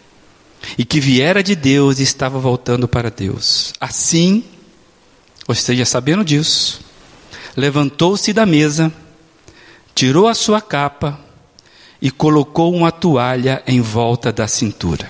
e 0.78 0.86
que 0.86 1.00
viera 1.00 1.44
de 1.44 1.56
Deus 1.56 2.00
e 2.00 2.04
estava 2.04 2.40
voltando 2.40 2.88
para 2.88 3.10
Deus. 3.12 3.74
Assim, 3.80 4.44
ou 5.48 5.56
seja, 5.56 5.86
sabendo 5.86 6.24
disso, 6.24 6.82
levantou-se 7.56 8.32
da 8.32 8.46
mesa, 8.46 8.92
tirou 9.94 10.28
a 10.28 10.34
sua 10.34 10.62
capa 10.62 11.20
e 12.02 12.10
colocou 12.10 12.74
uma 12.74 12.92
toalha 12.92 13.62
em 13.68 13.82
volta 13.82 14.32
da 14.32 14.48
cintura. 14.48 15.10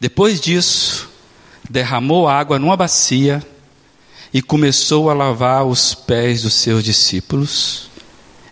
Depois 0.00 0.40
disso, 0.40 1.10
derramou 1.68 2.28
água 2.28 2.58
numa 2.58 2.76
bacia 2.76 3.44
e 4.32 4.42
começou 4.42 5.10
a 5.10 5.14
lavar 5.14 5.64
os 5.64 5.94
pés 5.94 6.42
dos 6.42 6.54
seus 6.54 6.82
discípulos, 6.82 7.90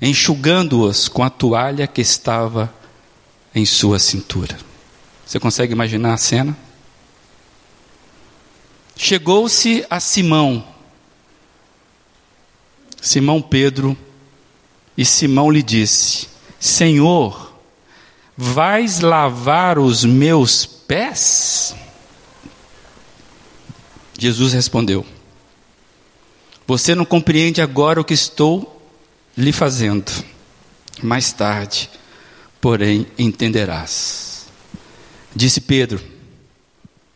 enxugando-os 0.02 1.06
com 1.06 1.22
a 1.22 1.30
toalha 1.30 1.86
que 1.86 2.00
estava 2.00 2.74
em 3.54 3.64
sua 3.64 4.00
cintura. 4.00 4.58
Você 5.24 5.38
consegue 5.38 5.72
imaginar 5.72 6.14
a 6.14 6.18
cena? 6.18 6.56
Chegou-se 8.96 9.86
a 9.88 10.00
Simão, 10.00 10.66
Simão 13.00 13.40
Pedro, 13.40 13.96
e 14.98 15.04
Simão 15.04 15.50
lhe 15.50 15.62
disse: 15.62 16.28
Senhor, 16.58 17.54
vais 18.36 19.00
lavar 19.00 19.78
os 19.78 20.04
meus 20.04 20.66
pés? 20.66 21.76
Jesus 24.18 24.52
respondeu: 24.52 25.06
Você 26.66 26.94
não 26.94 27.04
compreende 27.04 27.62
agora 27.62 28.00
o 28.00 28.04
que 28.04 28.14
estou 28.14 28.71
lhe 29.36 29.52
fazendo. 29.52 30.10
Mais 31.02 31.32
tarde, 31.32 31.90
porém, 32.60 33.06
entenderás. 33.18 34.46
Disse 35.34 35.60
Pedro: 35.60 36.00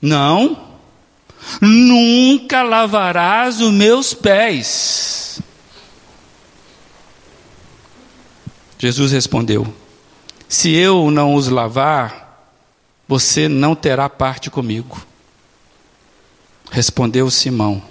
Não, 0.00 0.78
nunca 1.60 2.62
lavarás 2.62 3.60
os 3.60 3.72
meus 3.72 4.14
pés. 4.14 5.40
Jesus 8.78 9.12
respondeu: 9.12 9.72
Se 10.48 10.70
eu 10.72 11.10
não 11.10 11.34
os 11.34 11.48
lavar, 11.48 12.50
você 13.06 13.48
não 13.48 13.74
terá 13.74 14.08
parte 14.08 14.50
comigo. 14.50 15.00
Respondeu 16.70 17.30
Simão: 17.30 17.82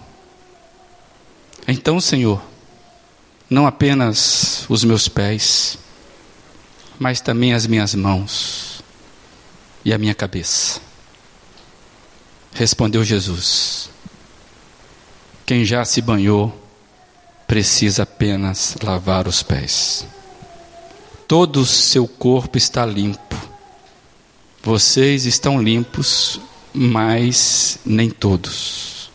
Então, 1.67 1.99
Senhor, 1.99 2.41
não 3.49 3.67
apenas 3.67 4.65
os 4.69 4.83
meus 4.83 5.07
pés, 5.07 5.77
mas 6.97 7.21
também 7.21 7.53
as 7.53 7.67
minhas 7.67 7.93
mãos 7.93 8.83
e 9.83 9.93
a 9.93 9.97
minha 9.97 10.15
cabeça. 10.15 10.81
Respondeu 12.53 13.03
Jesus: 13.03 13.89
Quem 15.45 15.63
já 15.63 15.85
se 15.85 16.01
banhou 16.01 16.63
precisa 17.45 18.03
apenas 18.03 18.75
lavar 18.81 19.27
os 19.27 19.43
pés. 19.43 20.07
Todo 21.27 21.61
o 21.61 21.65
seu 21.65 22.07
corpo 22.07 22.57
está 22.57 22.85
limpo. 22.85 23.35
Vocês 24.63 25.25
estão 25.25 25.61
limpos, 25.61 26.39
mas 26.73 27.77
nem 27.85 28.09
todos. 28.09 29.11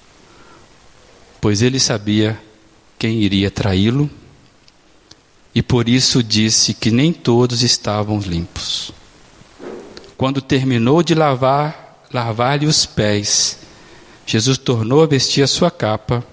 Pois 1.40 1.62
ele 1.62 1.80
sabia 1.80 2.40
quem 2.98 3.22
iria 3.22 3.50
traí-lo 3.50 4.10
e 5.54 5.62
por 5.62 5.88
isso 5.88 6.22
disse 6.22 6.74
que 6.74 6.90
nem 6.90 7.12
todos 7.12 7.62
estavam 7.62 8.18
limpos. 8.18 8.92
Quando 10.16 10.40
terminou 10.40 11.02
de 11.02 11.14
lavar, 11.14 12.04
lavar-lhe 12.12 12.66
os 12.66 12.86
pés, 12.86 13.58
Jesus 14.26 14.58
tornou 14.58 15.02
a 15.02 15.06
vestir 15.06 15.42
a 15.42 15.48
sua 15.48 15.70
capa 15.70 16.24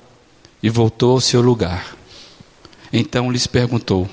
e 0.62 0.70
voltou 0.70 1.12
ao 1.12 1.22
seu 1.22 1.42
lugar. 1.42 1.96
Então 2.92 3.32
lhes 3.32 3.48
perguntou: 3.48 4.10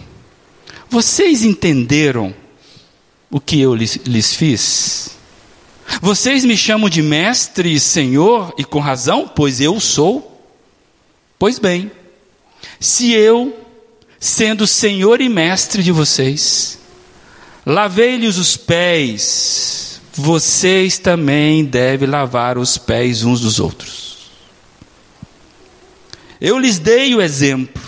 vocês 0.95 1.43
entenderam 1.43 2.33
o 3.29 3.41
que 3.41 3.61
eu 3.61 3.75
lhes, 3.75 3.97
lhes 4.07 4.33
fiz? 4.33 5.17
Vocês 6.01 6.45
me 6.45 6.57
chamam 6.57 6.89
de 6.89 7.03
mestre 7.03 7.75
e 7.75 7.81
senhor, 7.81 8.55
e 8.57 8.65
com 8.65 8.79
razão, 8.79 9.27
pois 9.27 9.61
eu 9.61 9.81
sou. 9.81 10.41
Pois 11.37 11.59
bem, 11.59 11.91
se 12.79 13.13
eu, 13.13 13.64
sendo 14.25 14.67
senhor 14.67 15.21
e 15.21 15.29
mestre 15.29 15.83
de 15.83 15.93
vocês, 15.93 16.79
lavei-lhes 17.67 18.39
os 18.39 18.57
pés, 18.57 20.01
vocês 20.15 20.97
também 20.97 21.63
devem 21.63 22.09
lavar 22.09 22.57
os 22.57 22.79
pés 22.79 23.23
uns 23.23 23.43
dos 23.43 23.61
outros. 23.61 24.31
Eu 26.41 26.59
lhes 26.59 26.79
dei 26.79 27.15
o 27.15 27.21
exemplo 27.21 27.83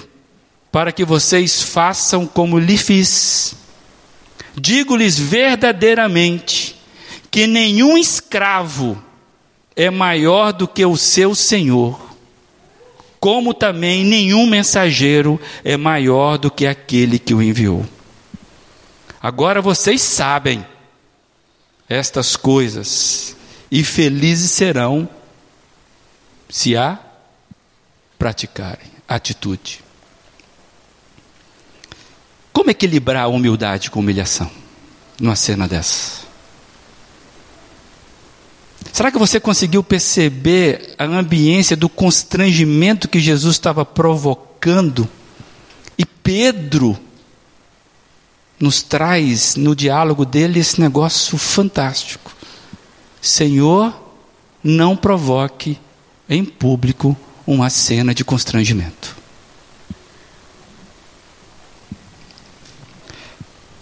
para 0.71 0.93
que 0.93 1.07
vocês 1.07 1.63
façam 1.63 2.27
como 2.27 2.59
lhe 2.59 2.77
fiz. 2.77 3.55
Digo-lhes 4.55 5.19
verdadeiramente 5.19 6.77
que 7.31 7.47
nenhum 7.47 7.97
escravo 7.97 9.03
é 9.75 9.89
maior 9.89 10.53
do 10.53 10.69
que 10.69 10.85
o 10.85 10.99
seu 10.99 11.35
senhor, 11.35 11.99
como 13.21 13.55
também 13.55 14.05
nenhum 14.05 14.47
mensageiro 14.47 15.41
é 15.65 15.77
maior 15.77 16.39
do 16.39 16.51
que 16.51 16.67
aquele 16.67 17.19
que 17.19 17.35
o 17.35 17.43
enviou. 17.43 17.85
Agora 19.21 19.61
vocês 19.61 20.03
sabem 20.03 20.65
estas 21.89 22.37
coisas, 22.37 23.37
e 23.71 23.83
felizes 23.85 24.51
serão 24.51 25.09
se 26.49 26.77
a 26.77 26.99
praticarem. 28.19 28.97
Atitude. 29.09 29.85
Como 32.53 32.71
equilibrar 32.71 33.25
a 33.25 33.29
humildade 33.29 33.91
com 33.91 34.01
humilhação 34.01 34.51
numa 35.21 35.37
cena 35.37 35.69
dessa? 35.69 36.26
Será 38.97 39.13
que 39.13 39.19
você 39.19 39.39
conseguiu 39.39 39.85
perceber 39.85 40.95
a 40.97 41.05
ambiência 41.05 41.77
do 41.77 41.87
constrangimento 41.87 43.11
que 43.11 43.21
Jesus 43.21 43.57
estava 43.57 43.85
provocando? 43.85 45.07
E 45.99 46.07
Pedro 46.07 46.99
nos 48.59 48.83
traz 48.83 49.55
no 49.55 49.77
diálogo 49.77 50.25
dele 50.25 50.61
esse 50.61 50.81
negócio 50.81 51.37
fantástico. 51.37 52.35
Senhor, 53.21 53.95
não 54.65 54.97
provoque 54.97 55.79
em 56.27 56.43
público 56.43 57.15
uma 57.47 57.69
cena 57.69 58.15
de 58.15 58.25
constrangimento. 58.25 59.15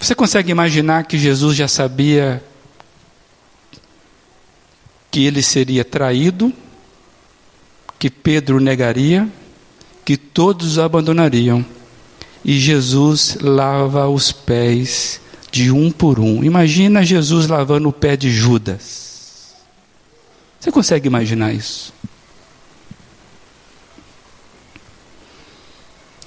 Você 0.00 0.12
consegue 0.12 0.50
imaginar 0.50 1.05
que 1.05 1.16
Jesus 1.16 1.57
já 1.57 1.68
sabia 1.68 2.42
que 5.14 5.24
ele 5.24 5.44
seria 5.44 5.85
traído, 5.85 6.53
que 8.00 8.11
Pedro 8.11 8.59
negaria, 8.59 9.29
que 10.05 10.16
todos 10.16 10.77
o 10.77 10.83
abandonariam, 10.83 11.64
e 12.44 12.59
Jesus 12.59 13.38
lava 13.40 14.09
os 14.09 14.33
pés 14.33 15.20
de 15.53 15.70
um 15.70 15.88
por 15.88 16.18
um. 16.18 16.42
Imagina 16.42 17.05
Jesus 17.05 17.46
lavando 17.46 17.88
o 17.88 17.92
pé 17.92 18.16
de 18.16 18.29
Judas. 18.29 19.55
Você 20.59 20.72
consegue 20.72 21.07
imaginar 21.07 21.55
isso? 21.55 21.94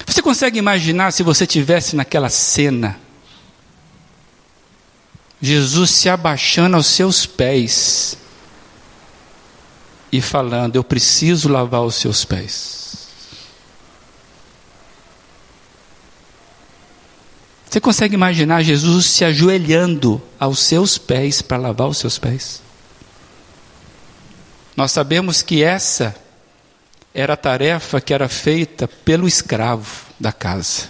Você 0.05 0.21
consegue 0.21 0.59
imaginar 0.59 1.11
se 1.11 1.23
você 1.23 1.45
tivesse 1.45 1.93
naquela 1.93 2.29
cena? 2.29 2.97
Jesus 5.41 5.89
se 5.89 6.07
abaixando 6.07 6.77
aos 6.77 6.87
seus 6.87 7.25
pés 7.25 8.17
e 10.11 10.21
falando: 10.21 10.75
Eu 10.75 10.83
preciso 10.83 11.49
lavar 11.49 11.83
os 11.83 11.95
seus 11.95 12.23
pés. 12.25 13.07
Você 17.69 17.81
consegue 17.81 18.15
imaginar 18.15 18.63
Jesus 18.63 19.05
se 19.07 19.25
ajoelhando 19.25 20.21
aos 20.39 20.59
seus 20.59 20.97
pés 20.97 21.41
para 21.41 21.57
lavar 21.57 21.87
os 21.87 21.97
seus 21.97 22.17
pés? 22.17 22.61
Nós 24.75 24.91
sabemos 24.91 25.41
que 25.41 25.63
essa 25.63 26.15
era 27.13 27.33
a 27.33 27.37
tarefa 27.37 27.99
que 27.99 28.13
era 28.13 28.29
feita 28.29 28.87
pelo 28.87 29.27
escravo 29.27 30.05
da 30.19 30.31
casa. 30.31 30.87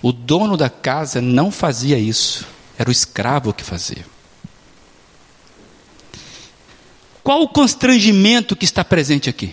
O 0.00 0.12
dono 0.12 0.56
da 0.56 0.70
casa 0.70 1.20
não 1.20 1.50
fazia 1.50 1.98
isso. 1.98 2.46
Era 2.78 2.88
o 2.88 2.92
escravo 2.92 3.52
que 3.52 3.64
fazia. 3.64 4.04
Qual 7.26 7.42
o 7.42 7.48
constrangimento 7.48 8.54
que 8.54 8.64
está 8.64 8.84
presente 8.84 9.28
aqui? 9.28 9.52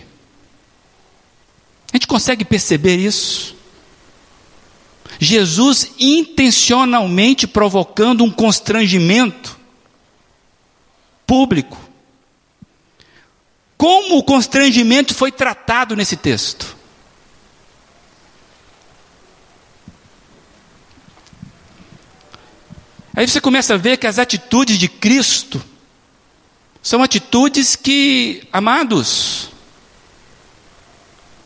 A 1.92 1.96
gente 1.96 2.06
consegue 2.06 2.44
perceber 2.44 2.98
isso? 2.98 3.56
Jesus 5.18 5.90
intencionalmente 5.98 7.48
provocando 7.48 8.22
um 8.22 8.30
constrangimento 8.30 9.58
público. 11.26 11.76
Como 13.76 14.18
o 14.18 14.22
constrangimento 14.22 15.12
foi 15.12 15.32
tratado 15.32 15.96
nesse 15.96 16.16
texto? 16.16 16.76
Aí 23.16 23.26
você 23.26 23.40
começa 23.40 23.74
a 23.74 23.76
ver 23.76 23.96
que 23.96 24.06
as 24.06 24.20
atitudes 24.20 24.78
de 24.78 24.86
Cristo 24.86 25.73
são 26.84 27.02
atitudes 27.02 27.74
que, 27.74 28.46
amados, 28.52 29.48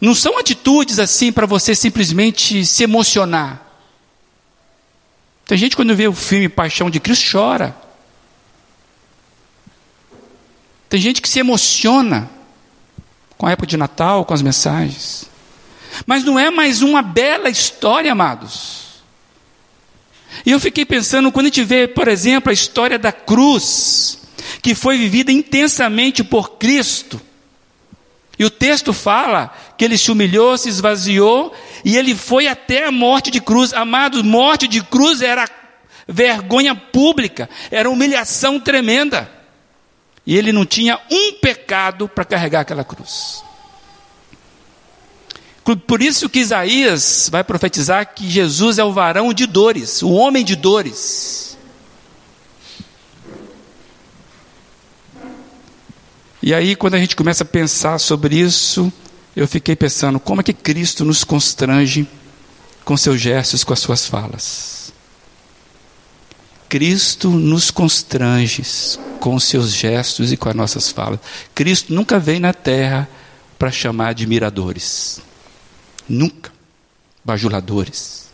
não 0.01 0.13
são 0.13 0.37
atitudes 0.37 0.99
assim 0.99 1.31
para 1.31 1.47
você 1.47 1.77
simplesmente 1.77 2.67
se 2.67 2.83
emocionar. 2.83 3.65
Tem 5.47 5.57
gente 5.57 5.77
quando 5.77 5.95
vê 5.95 6.09
o 6.09 6.13
filme 6.13 6.49
Paixão 6.49 6.91
de 6.91 6.99
Cristo 6.99 7.31
chora. 7.31 7.75
Tem 10.89 11.01
gente 11.01 11.23
que 11.23 11.29
se 11.29 11.39
emociona 11.39 12.29
com 13.37 13.47
a 13.47 13.53
época 13.53 13.69
de 13.69 13.77
Natal, 13.77 14.25
com 14.25 14.35
as 14.35 14.43
mensagens. 14.43 15.31
Mas 16.05 16.25
não 16.25 16.37
é 16.37 16.51
mais 16.51 16.83
uma 16.83 17.01
bela 17.01 17.49
história, 17.49 18.11
amados. 18.11 18.89
E 20.45 20.51
eu 20.51 20.59
fiquei 20.59 20.85
pensando, 20.85 21.31
quando 21.31 21.47
a 21.47 21.49
gente 21.49 21.63
vê, 21.63 21.87
por 21.87 22.09
exemplo, 22.09 22.51
a 22.51 22.53
história 22.53 22.99
da 22.99 23.13
cruz, 23.13 24.18
que 24.63 24.75
foi 24.75 24.99
vivida 24.99 25.33
intensamente 25.33 26.23
por 26.25 26.59
Cristo, 26.59 27.21
e 28.39 28.45
o 28.45 28.51
texto 28.51 28.93
fala 28.93 29.53
que 29.77 29.85
ele 29.85 29.99
se 29.99 30.13
humilhou, 30.13 30.57
se 30.57 30.69
esvaziou 30.69 31.53
e 31.85 31.97
ele 31.97 32.15
foi 32.15 32.47
até 32.47 32.85
a 32.85 32.93
morte 32.93 33.31
de 33.31 33.41
cruz. 33.41 33.73
Amados, 33.73 34.23
morte 34.23 34.69
de 34.69 34.81
cruz 34.81 35.21
era 35.21 35.49
vergonha 36.07 36.75
pública, 36.75 37.51
era 37.71 37.91
humilhação 37.91 38.61
tremenda. 38.61 39.29
E 40.25 40.37
ele 40.37 40.53
não 40.53 40.65
tinha 40.65 41.01
um 41.11 41.33
pecado 41.41 42.09
para 42.09 42.25
carregar 42.25 42.61
aquela 42.61 42.85
cruz. 42.85 43.43
Por 45.87 46.01
isso 46.01 46.29
que 46.29 46.39
Isaías 46.39 47.29
vai 47.31 47.43
profetizar 47.43 48.15
que 48.15 48.29
Jesus 48.29 48.79
é 48.79 48.85
o 48.85 48.93
varão 48.93 49.35
de 49.35 49.47
dores, 49.47 50.01
o 50.01 50.11
homem 50.11 50.45
de 50.45 50.55
dores. 50.55 51.58
E 56.43 56.55
aí, 56.55 56.77
quando 56.77 56.95
a 56.95 56.99
gente 56.99 57.17
começa 57.17 57.43
a 57.43 57.47
pensar 57.47 57.99
sobre 57.99 58.37
isso, 58.37 58.93
eu 59.35 59.47
fiquei 59.47 59.75
pensando 59.75 60.21
como 60.21 60.41
é 60.41 60.45
que 60.45 60.53
Cristo 60.53 61.05
nos 61.05 61.25
constrange 61.25 62.09
com 62.85 62.97
seus 62.97 63.21
gestos, 63.21 63.65
com 63.65 63.73
as 63.73 63.81
suas 63.81 64.07
falas. 64.07 64.93
Cristo 66.69 67.31
nos 67.31 67.71
constrange 67.71 68.63
com 69.21 69.39
seus 69.41 69.73
gestos 69.73 70.33
e 70.33 70.37
com 70.37 70.49
as 70.49 70.55
nossas 70.55 70.91
falas. 70.91 71.19
Cristo 71.55 71.93
nunca 71.93 72.19
veio 72.19 72.41
na 72.41 72.53
terra 72.53 73.09
para 73.59 73.71
chamar 73.71 74.09
admiradores. 74.09 75.21
Nunca. 76.09 76.53
Bajuladores. 77.25 78.29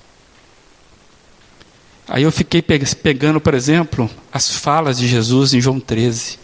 Aí 2.06 2.22
eu 2.22 2.30
fiquei 2.30 2.60
pegando, 2.62 3.40
por 3.40 3.54
exemplo, 3.54 4.10
as 4.32 4.50
falas 4.50 4.98
de 4.98 5.08
Jesus 5.08 5.54
em 5.54 5.60
João 5.60 5.80
13. 5.80 6.38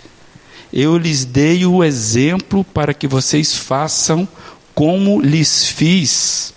Eu 0.72 0.96
lhes 0.96 1.24
dei 1.24 1.66
o 1.66 1.83
exemplo 1.83 2.62
para 2.62 2.94
que 2.94 3.09
vocês 3.09 3.54
façam 3.54 4.28
como 4.74 5.20
lhes 5.20 5.66
fiz. 5.66 6.54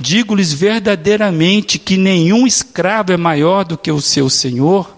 Digo-lhes 0.00 0.52
verdadeiramente 0.52 1.78
que 1.78 1.96
nenhum 1.96 2.46
escravo 2.46 3.12
é 3.12 3.16
maior 3.16 3.64
do 3.64 3.76
que 3.76 3.90
o 3.90 4.00
seu 4.00 4.30
senhor, 4.30 4.96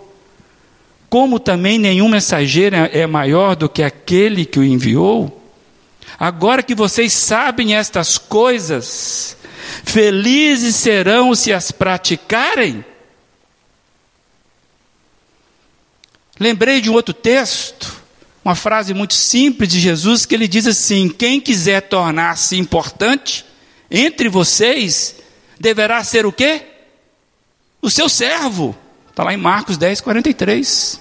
como 1.11 1.41
também 1.41 1.79
nenhum 1.79 2.09
mensageiro 2.09 2.77
é 2.77 3.07
maior 3.07 3.57
do 3.57 3.69
que 3.69 3.83
aquele 3.83 4.45
que 4.45 4.59
o 4.59 4.65
enviou. 4.65 5.35
Agora 6.19 6.63
que 6.63 6.75
vocês 6.75 7.13
sabem 7.13 7.77
estas 7.77 8.19
coisas, 8.19 9.37
felizes 9.85 10.77
serão 10.77 11.35
se 11.35 11.53
as 11.53 11.71
praticarem. 11.71 12.85
Lembrei 16.39 16.81
de 16.81 16.89
um 16.89 16.95
outro 16.95 17.15
texto 17.15 17.98
uma 18.49 18.55
frase 18.55 18.95
muito 18.95 19.13
simples 19.13 19.69
de 19.69 19.79
Jesus 19.79 20.25
que 20.25 20.35
ele 20.35 20.49
diz 20.49 20.67
assim: 20.67 21.11
Quem 21.11 21.39
quiser 21.39 21.83
tornar-se 21.83 22.57
importante 22.57 23.45
entre 23.91 24.27
vocês, 24.27 25.17
deverá 25.61 26.03
ser 26.03 26.25
o 26.25 26.33
quê? 26.33 26.63
O 27.83 27.91
seu 27.91 28.09
servo. 28.09 28.75
Está 29.11 29.23
lá 29.23 29.35
em 29.35 29.37
Marcos 29.37 29.77
10, 29.77 30.01
43. 30.01 30.99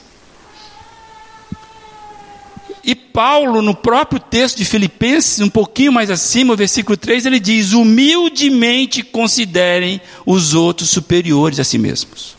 E 2.83 2.93
Paulo, 2.93 3.61
no 3.61 3.73
próprio 3.73 4.19
texto 4.19 4.57
de 4.57 4.65
Filipenses, 4.65 5.39
um 5.39 5.49
pouquinho 5.49 5.93
mais 5.93 6.09
acima, 6.09 6.53
o 6.53 6.57
versículo 6.57 6.97
3, 6.97 7.27
ele 7.27 7.39
diz: 7.39 7.71
humildemente 7.71 9.03
considerem 9.03 10.01
os 10.25 10.53
outros 10.53 10.89
superiores 10.89 11.61
a 11.61 11.63
si 11.63 11.77
mesmos. 11.77 12.35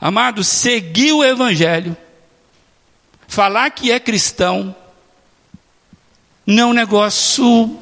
Amados, 0.00 0.46
seguir 0.46 1.12
o 1.12 1.24
Evangelho 1.24 1.96
Falar 3.28 3.70
que 3.70 3.92
é 3.92 4.00
cristão 4.00 4.74
não 6.46 6.62
é 6.62 6.66
um 6.66 6.72
negócio 6.72 7.78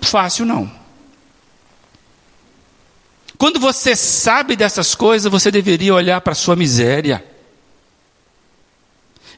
fácil, 0.00 0.44
não. 0.44 0.70
Quando 3.38 3.60
você 3.60 3.94
sabe 3.94 4.56
dessas 4.56 4.96
coisas, 4.96 5.30
você 5.30 5.48
deveria 5.48 5.94
olhar 5.94 6.20
para 6.20 6.32
a 6.32 6.34
sua 6.34 6.56
miséria. 6.56 7.24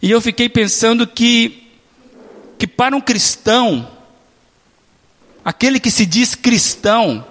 E 0.00 0.10
eu 0.10 0.22
fiquei 0.22 0.48
pensando 0.48 1.06
que, 1.06 1.70
que 2.58 2.66
para 2.66 2.96
um 2.96 3.00
cristão, 3.00 3.90
aquele 5.44 5.78
que 5.78 5.90
se 5.90 6.06
diz 6.06 6.34
cristão, 6.34 7.26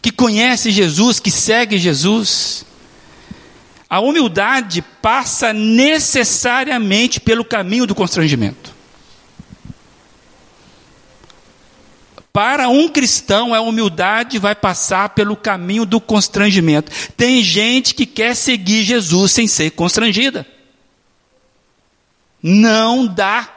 que 0.00 0.12
conhece 0.12 0.70
Jesus, 0.70 1.18
que 1.18 1.32
segue 1.32 1.78
Jesus, 1.78 2.64
a 3.88 4.00
humildade 4.00 4.82
passa 5.00 5.52
necessariamente 5.52 7.20
pelo 7.20 7.44
caminho 7.44 7.86
do 7.86 7.94
constrangimento. 7.94 8.74
Para 12.32 12.68
um 12.68 12.88
cristão, 12.88 13.54
a 13.54 13.60
humildade 13.62 14.38
vai 14.38 14.54
passar 14.54 15.10
pelo 15.10 15.36
caminho 15.36 15.86
do 15.86 15.98
constrangimento. 15.98 16.92
Tem 17.16 17.42
gente 17.42 17.94
que 17.94 18.04
quer 18.04 18.34
seguir 18.36 18.84
Jesus 18.84 19.32
sem 19.32 19.48
ser 19.48 19.70
constrangida. 19.70 20.46
Não 22.42 23.06
dá. 23.06 23.48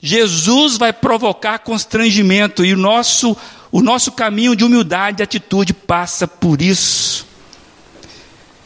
Jesus 0.00 0.76
vai 0.76 0.92
provocar 0.92 1.60
constrangimento 1.60 2.64
e 2.64 2.74
o 2.74 2.76
nosso, 2.76 3.36
o 3.70 3.80
nosso 3.80 4.10
caminho 4.10 4.56
de 4.56 4.64
humildade 4.64 5.22
e 5.22 5.24
atitude 5.24 5.72
passa 5.72 6.26
por 6.26 6.60
isso. 6.60 7.31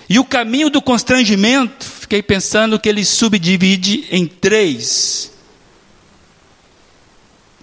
E 0.09 0.19
o 0.19 0.25
caminho 0.25 0.71
do 0.71 0.81
constrangimento, 0.81 1.85
fiquei 1.85 2.23
pensando 2.23 2.79
que 2.79 2.89
ele 2.89 3.05
subdivide 3.05 4.07
em 4.11 4.27
três 4.27 5.33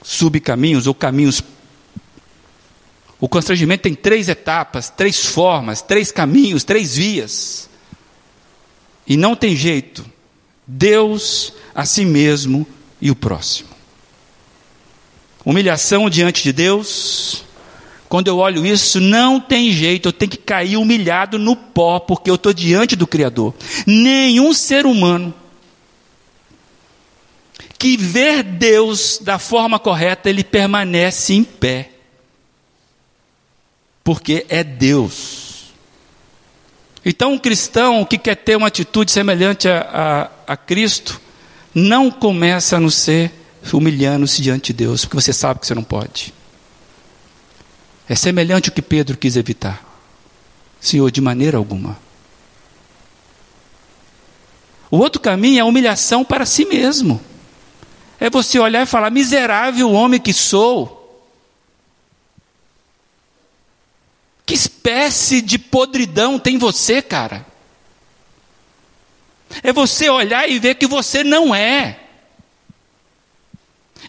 subcaminhos 0.04 0.86
ou 0.86 0.94
caminhos. 0.94 1.42
O 3.20 3.30
constrangimento 3.30 3.84
tem 3.84 3.96
três 3.96 4.28
etapas, 4.28 4.90
três 4.90 5.26
formas, 5.26 5.82
três 5.82 6.12
caminhos, 6.12 6.66
três 6.66 6.98
vias. 6.98 7.70
E 9.08 9.16
não 9.16 9.36
tem 9.36 9.56
jeito. 9.56 10.06
Deus, 10.68 11.54
a 11.74 11.86
si 11.86 12.04
mesmo 12.04 12.68
e 13.02 13.10
o 13.10 13.16
próximo. 13.16 13.70
Humilhação 15.46 16.10
diante 16.10 16.44
de 16.44 16.54
Deus, 16.54 17.43
quando 18.14 18.28
eu 18.28 18.38
olho 18.38 18.64
isso, 18.64 19.02
não 19.02 19.40
tem 19.40 19.72
jeito, 19.72 20.08
eu 20.08 20.14
tenho 20.14 20.30
que 20.30 20.38
cair 20.38 20.78
humilhado 20.78 21.40
no 21.40 21.56
pó, 21.56 22.00
porque 22.00 22.30
eu 22.30 22.36
estou 22.36 22.54
diante 22.54 22.96
do 22.96 23.08
Criador. 23.08 23.56
Nenhum 23.88 24.54
ser 24.54 24.86
humano 24.86 25.34
que 27.76 27.98
vê 27.98 28.44
Deus 28.44 29.18
da 29.20 29.40
forma 29.40 29.80
correta, 29.80 30.30
ele 30.30 30.44
permanece 30.44 31.34
em 31.34 31.44
pé. 31.44 31.90
Porque 34.04 34.46
é 34.48 34.64
Deus. 34.64 35.74
Então, 37.04 37.34
um 37.34 37.40
cristão 37.40 38.06
que 38.06 38.20
quer 38.20 38.36
ter 38.36 38.56
uma 38.56 38.68
atitude 38.68 39.12
semelhante 39.12 39.68
a, 39.68 40.30
a, 40.48 40.54
a 40.54 40.56
Cristo, 40.56 41.20
não 41.74 42.12
começa 42.12 42.78
a 42.78 42.80
não 42.80 42.92
ser 42.92 43.32
humilhando-se 43.74 44.40
diante 44.40 44.72
de 44.72 44.86
Deus, 44.86 45.04
porque 45.04 45.20
você 45.20 45.34
sabe 45.34 45.62
que 45.62 45.66
você 45.66 45.74
não 45.74 45.84
pode. 45.84 46.32
É 48.08 48.16
semelhante 48.16 48.70
ao 48.70 48.76
que 48.76 48.82
Pedro 48.82 49.18
quis 49.18 49.36
evitar. 49.36 49.84
Senhor, 50.80 51.10
de 51.10 51.22
maneira 51.22 51.58
alguma. 51.58 51.98
O 54.92 54.98
outro 54.98 55.22
caminho 55.22 55.58
é 55.58 55.62
a 55.62 55.66
humilhação 55.66 56.24
para 56.24 56.46
si 56.46 56.66
mesmo. 56.66 57.22
É 58.20 58.30
você 58.30 58.60
olhar 58.60 58.84
e 58.84 58.86
falar: 58.86 59.10
miserável 59.10 59.92
homem 59.92 60.20
que 60.20 60.34
sou. 60.34 61.00
Que 64.46 64.54
espécie 64.54 65.42
de 65.42 65.58
podridão 65.58 66.38
tem 66.38 66.58
você, 66.58 67.02
cara? 67.02 67.46
É 69.62 69.72
você 69.72 70.10
olhar 70.10 70.50
e 70.50 70.60
ver 70.60 70.76
que 70.76 70.88
você 70.88 71.24
não 71.24 71.54
é. 71.54 72.00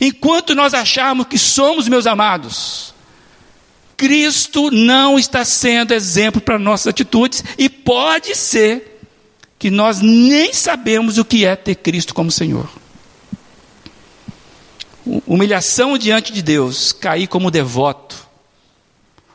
Enquanto 0.01 0.55
nós 0.55 0.75
acharmos 0.75 1.27
que 1.27 1.39
somos, 1.39 1.87
meus 1.87 2.07
amados, 2.07 2.94
Cristo 3.97 4.71
não 4.71 5.19
está 5.19 5.45
sendo 5.45 5.95
exemplo 5.95 6.41
para 6.41 6.59
nossas 6.59 6.89
atitudes 6.89 7.43
e 7.57 7.69
pode 7.69 8.35
ser 8.35 9.01
que 9.59 9.71
nós 9.71 10.01
nem 10.01 10.53
sabemos 10.53 11.17
o 11.19 11.25
que 11.25 11.45
é 11.45 11.57
ter 11.57 11.77
Cristo 11.77 12.15
como 12.15 12.31
Senhor. 12.31 12.69
Humilhação 15.27 15.99
diante 15.99 16.33
de 16.33 16.43
Deus, 16.43 16.93
cair 16.93 17.27
como 17.27 17.51
devoto. 17.51 18.27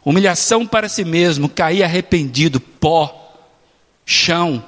Humilhação 0.04 0.66
para 0.66 0.90
si 0.90 1.04
mesmo, 1.04 1.48
cair 1.48 1.84
arrependido, 1.84 2.60
pó, 2.60 3.36
chão. 4.06 4.64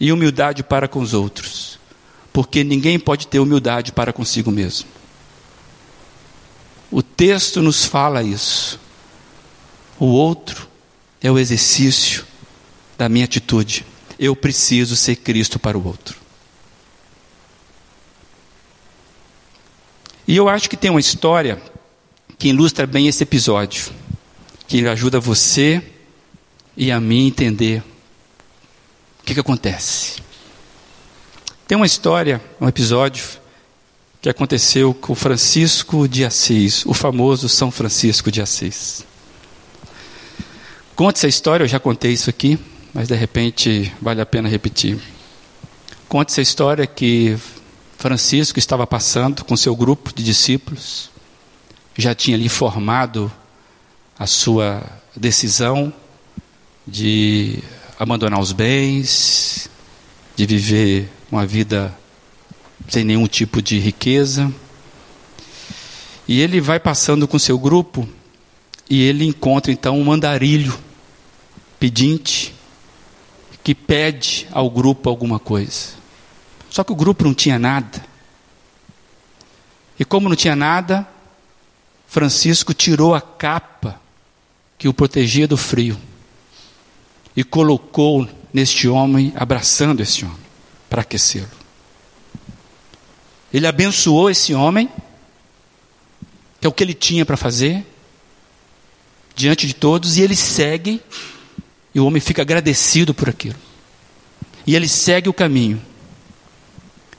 E 0.00 0.10
humildade 0.10 0.62
para 0.62 0.88
com 0.88 1.00
os 1.00 1.14
outros. 1.14 1.78
Porque 2.32 2.64
ninguém 2.64 2.98
pode 2.98 3.26
ter 3.26 3.38
humildade 3.38 3.92
para 3.92 4.12
consigo 4.12 4.50
mesmo. 4.50 4.88
O 6.92 7.02
texto 7.02 7.62
nos 7.62 7.86
fala 7.86 8.22
isso. 8.22 8.78
O 9.98 10.04
outro 10.04 10.68
é 11.22 11.30
o 11.30 11.38
exercício 11.38 12.26
da 12.98 13.08
minha 13.08 13.24
atitude. 13.24 13.86
Eu 14.18 14.36
preciso 14.36 14.94
ser 14.94 15.16
Cristo 15.16 15.58
para 15.58 15.78
o 15.78 15.86
outro. 15.86 16.20
E 20.28 20.36
eu 20.36 20.50
acho 20.50 20.68
que 20.68 20.76
tem 20.76 20.90
uma 20.90 21.00
história 21.00 21.60
que 22.38 22.48
ilustra 22.48 22.86
bem 22.86 23.08
esse 23.08 23.22
episódio, 23.22 23.90
que 24.68 24.86
ajuda 24.86 25.18
você 25.18 25.82
e 26.76 26.92
a 26.92 27.00
mim 27.00 27.26
entender 27.26 27.82
o 29.20 29.24
que, 29.24 29.32
que 29.32 29.40
acontece. 29.40 30.20
Tem 31.66 31.74
uma 31.74 31.86
história, 31.86 32.38
um 32.60 32.68
episódio 32.68 33.41
que 34.22 34.28
aconteceu 34.28 34.94
com 34.94 35.16
Francisco 35.16 36.06
de 36.06 36.24
Assis, 36.24 36.86
o 36.86 36.94
famoso 36.94 37.48
São 37.48 37.72
Francisco 37.72 38.30
de 38.30 38.40
Assis. 38.40 39.04
Conta 40.94 41.18
essa 41.18 41.26
história, 41.26 41.64
eu 41.64 41.68
já 41.68 41.80
contei 41.80 42.12
isso 42.12 42.30
aqui, 42.30 42.56
mas 42.94 43.08
de 43.08 43.16
repente 43.16 43.92
vale 44.00 44.20
a 44.20 44.26
pena 44.26 44.48
repetir. 44.48 44.96
Conta 46.08 46.30
essa 46.30 46.40
história 46.40 46.86
que 46.86 47.36
Francisco 47.98 48.60
estava 48.60 48.86
passando 48.86 49.44
com 49.44 49.56
seu 49.56 49.74
grupo 49.74 50.14
de 50.14 50.22
discípulos, 50.22 51.10
já 51.98 52.14
tinha 52.14 52.36
ali 52.36 52.48
formado 52.48 53.30
a 54.16 54.28
sua 54.28 54.84
decisão 55.16 55.92
de 56.86 57.58
abandonar 57.98 58.38
os 58.38 58.52
bens, 58.52 59.68
de 60.36 60.46
viver 60.46 61.10
uma 61.28 61.44
vida 61.44 61.92
sem 62.88 63.04
nenhum 63.04 63.26
tipo 63.26 63.60
de 63.62 63.78
riqueza. 63.78 64.52
E 66.26 66.40
ele 66.40 66.60
vai 66.60 66.78
passando 66.78 67.26
com 67.26 67.38
seu 67.38 67.58
grupo 67.58 68.08
e 68.88 69.02
ele 69.02 69.24
encontra 69.24 69.72
então 69.72 69.98
um 69.98 70.04
mandarilho 70.04 70.78
pedinte 71.78 72.54
que 73.62 73.74
pede 73.74 74.46
ao 74.52 74.70
grupo 74.70 75.08
alguma 75.08 75.38
coisa. 75.38 75.90
Só 76.70 76.82
que 76.82 76.92
o 76.92 76.96
grupo 76.96 77.24
não 77.24 77.34
tinha 77.34 77.58
nada. 77.58 78.04
E 79.98 80.04
como 80.04 80.28
não 80.28 80.36
tinha 80.36 80.56
nada, 80.56 81.06
Francisco 82.06 82.74
tirou 82.74 83.14
a 83.14 83.20
capa 83.20 84.00
que 84.78 84.88
o 84.88 84.94
protegia 84.94 85.46
do 85.46 85.56
frio 85.56 85.98
e 87.36 87.44
colocou 87.44 88.28
neste 88.52 88.88
homem, 88.88 89.32
abraçando 89.34 90.00
esse 90.00 90.24
homem, 90.24 90.36
para 90.90 91.02
aquecê-lo. 91.02 91.61
Ele 93.52 93.66
abençoou 93.66 94.30
esse 94.30 94.54
homem, 94.54 94.88
que 96.60 96.66
é 96.66 96.68
o 96.68 96.72
que 96.72 96.82
ele 96.82 96.94
tinha 96.94 97.26
para 97.26 97.36
fazer, 97.36 97.84
diante 99.34 99.66
de 99.66 99.74
todos, 99.74 100.16
e 100.16 100.22
ele 100.22 100.36
segue, 100.36 101.00
e 101.94 102.00
o 102.00 102.06
homem 102.06 102.20
fica 102.20 102.42
agradecido 102.42 103.12
por 103.12 103.28
aquilo. 103.28 103.56
E 104.66 104.74
ele 104.74 104.88
segue 104.88 105.28
o 105.28 105.34
caminho. 105.34 105.80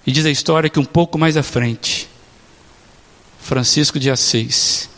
E 0.06 0.12
diz 0.12 0.26
a 0.26 0.32
história 0.32 0.70
que 0.70 0.80
um 0.80 0.86
pouco 0.86 1.18
mais 1.18 1.38
à 1.38 1.44
frente, 1.44 2.10
Francisco 3.40 4.00
de 4.00 4.10
Assis, 4.10 4.90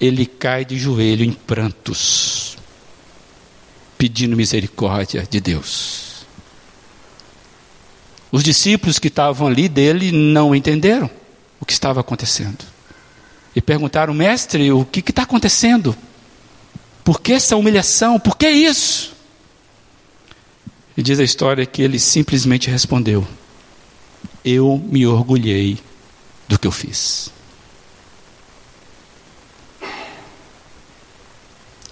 ele 0.00 0.26
cai 0.26 0.64
de 0.64 0.78
joelho 0.78 1.24
em 1.24 1.32
prantos, 1.32 2.56
pedindo 3.98 4.36
misericórdia 4.36 5.26
de 5.28 5.40
Deus. 5.40 6.05
Os 8.36 8.44
discípulos 8.44 8.98
que 8.98 9.08
estavam 9.08 9.48
ali 9.48 9.66
dele 9.66 10.12
não 10.12 10.54
entenderam 10.54 11.08
o 11.58 11.64
que 11.64 11.72
estava 11.72 12.00
acontecendo. 12.00 12.66
E 13.54 13.62
perguntaram, 13.62 14.12
mestre, 14.12 14.70
o 14.70 14.84
que 14.84 15.00
está 15.00 15.22
acontecendo? 15.22 15.96
Por 17.02 17.18
que 17.18 17.32
essa 17.32 17.56
humilhação? 17.56 18.20
Por 18.20 18.36
que 18.36 18.46
isso? 18.46 19.16
E 20.94 21.02
diz 21.02 21.18
a 21.18 21.24
história 21.24 21.64
que 21.64 21.80
ele 21.80 21.98
simplesmente 21.98 22.68
respondeu: 22.68 23.26
eu 24.44 24.76
me 24.86 25.06
orgulhei 25.06 25.78
do 26.46 26.58
que 26.58 26.66
eu 26.66 26.72
fiz. 26.72 27.30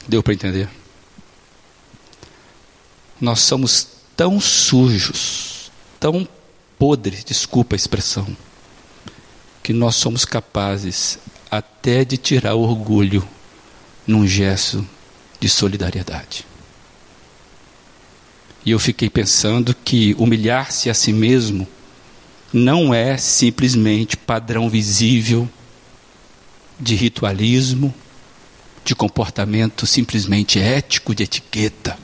Deu 0.06 0.22
para 0.22 0.34
entender? 0.34 0.68
Nós 3.18 3.40
somos 3.40 3.88
tão 4.14 4.38
sujos, 4.38 5.70
tão 5.98 6.28
podres, 6.86 7.24
desculpa 7.24 7.74
a 7.74 7.78
expressão, 7.78 8.36
que 9.62 9.72
nós 9.72 9.94
somos 9.94 10.26
capazes 10.26 11.18
até 11.50 12.04
de 12.04 12.18
tirar 12.18 12.56
orgulho 12.56 13.26
num 14.06 14.26
gesto 14.26 14.86
de 15.40 15.48
solidariedade. 15.48 16.44
E 18.66 18.70
eu 18.70 18.78
fiquei 18.78 19.08
pensando 19.08 19.74
que 19.74 20.14
humilhar-se 20.18 20.90
a 20.90 20.94
si 20.94 21.10
mesmo 21.10 21.66
não 22.52 22.92
é 22.92 23.16
simplesmente 23.16 24.14
padrão 24.14 24.68
visível 24.68 25.48
de 26.78 26.94
ritualismo, 26.94 27.94
de 28.84 28.94
comportamento 28.94 29.86
simplesmente 29.86 30.58
ético, 30.58 31.14
de 31.14 31.22
etiqueta. 31.22 31.98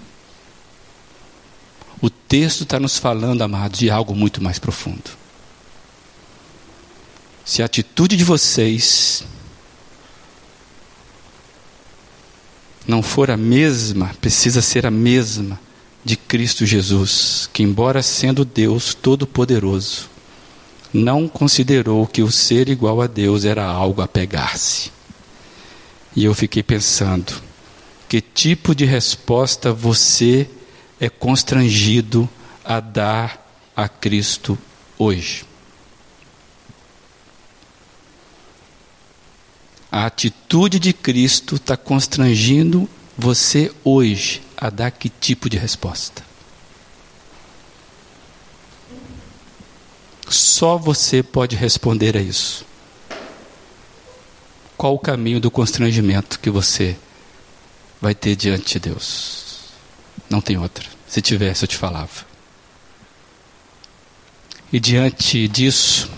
O 2.01 2.09
texto 2.09 2.63
está 2.63 2.81
nos 2.81 2.99
falando, 2.99 3.43
amados, 3.43 3.79
de 3.79 3.91
algo 3.91 4.15
muito 4.15 4.43
mais 4.43 4.59
profundo. 4.59 5.11
Se 7.45 7.63
a 7.63 7.67
atitude 7.67 8.17
de 8.17 8.25
vocês 8.25 9.25
não 12.87 13.03
for 13.03 13.31
a 13.31 13.37
mesma, 13.37 14.15
precisa 14.21 14.63
ser 14.63 14.87
a 14.87 14.91
mesma 14.91 15.61
de 16.05 16.17
Cristo 16.17 16.65
Jesus, 16.65 17.49
que, 17.53 17.63
embora 17.63 18.03
sendo 18.03 18.45
Deus 18.45 18.95
Todo-Poderoso, 18.95 20.09
não 20.93 21.29
considerou 21.29 22.07
que 22.07 22.23
o 22.23 22.31
ser 22.31 22.69
igual 22.69 23.01
a 23.03 23.07
Deus 23.07 23.45
era 23.45 23.65
algo 23.65 24.01
a 24.03 24.09
pegar-se. 24.09 24.91
E 26.17 26.25
eu 26.25 26.35
fiquei 26.35 26.63
pensando: 26.63 27.33
que 28.09 28.21
tipo 28.21 28.75
de 28.75 28.85
resposta 28.85 29.73
você 29.73 30.49
é 31.01 31.09
constrangido 31.09 32.29
a 32.63 32.79
dar 32.79 33.51
a 33.75 33.89
Cristo 33.89 34.59
hoje? 34.99 35.47
A 39.91 40.07
atitude 40.07 40.79
de 40.79 40.93
Cristo 40.93 41.57
está 41.57 41.77
constrangindo 41.77 42.89
você 43.19 43.73
hoje 43.83 44.43
a 44.57 44.71
dar 44.71 44.91
que 44.91 45.09
tipo 45.09 45.49
de 45.49 45.57
resposta? 45.57 46.23
Só 50.29 50.77
você 50.77 51.25
pode 51.25 51.57
responder 51.57 52.17
a 52.17 52.21
isso. 52.21 52.65
Qual 54.77 54.95
o 54.95 54.99
caminho 54.99 55.41
do 55.41 55.51
constrangimento 55.51 56.39
que 56.39 56.51
você 56.51 56.97
vai 58.01 58.15
ter 58.15 58.37
diante 58.37 58.75
de 58.75 58.91
Deus? 58.91 59.50
Não 60.31 60.41
tem 60.41 60.57
outra. 60.57 60.89
Se 61.09 61.21
tivesse, 61.21 61.65
eu 61.65 61.69
te 61.69 61.77
falava. 61.77 62.25
E 64.73 64.79
diante 64.79 65.49
disso, 65.49 66.09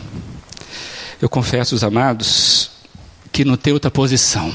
eu 1.20 1.28
confesso, 1.28 1.74
os 1.74 1.82
amados, 1.82 2.70
que 3.32 3.44
não 3.44 3.56
tem 3.56 3.72
outra 3.72 3.90
posição. 3.90 4.54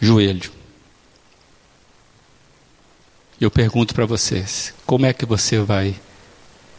Joelho. 0.00 0.52
Eu 3.40 3.50
pergunto 3.50 3.94
para 3.94 4.04
vocês: 4.04 4.74
como 4.84 5.06
é 5.06 5.12
que 5.12 5.24
você 5.24 5.60
vai 5.60 5.94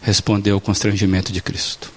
responder 0.02 0.52
ao 0.52 0.60
constrangimento 0.60 1.32
de 1.32 1.42
Cristo? 1.42 1.93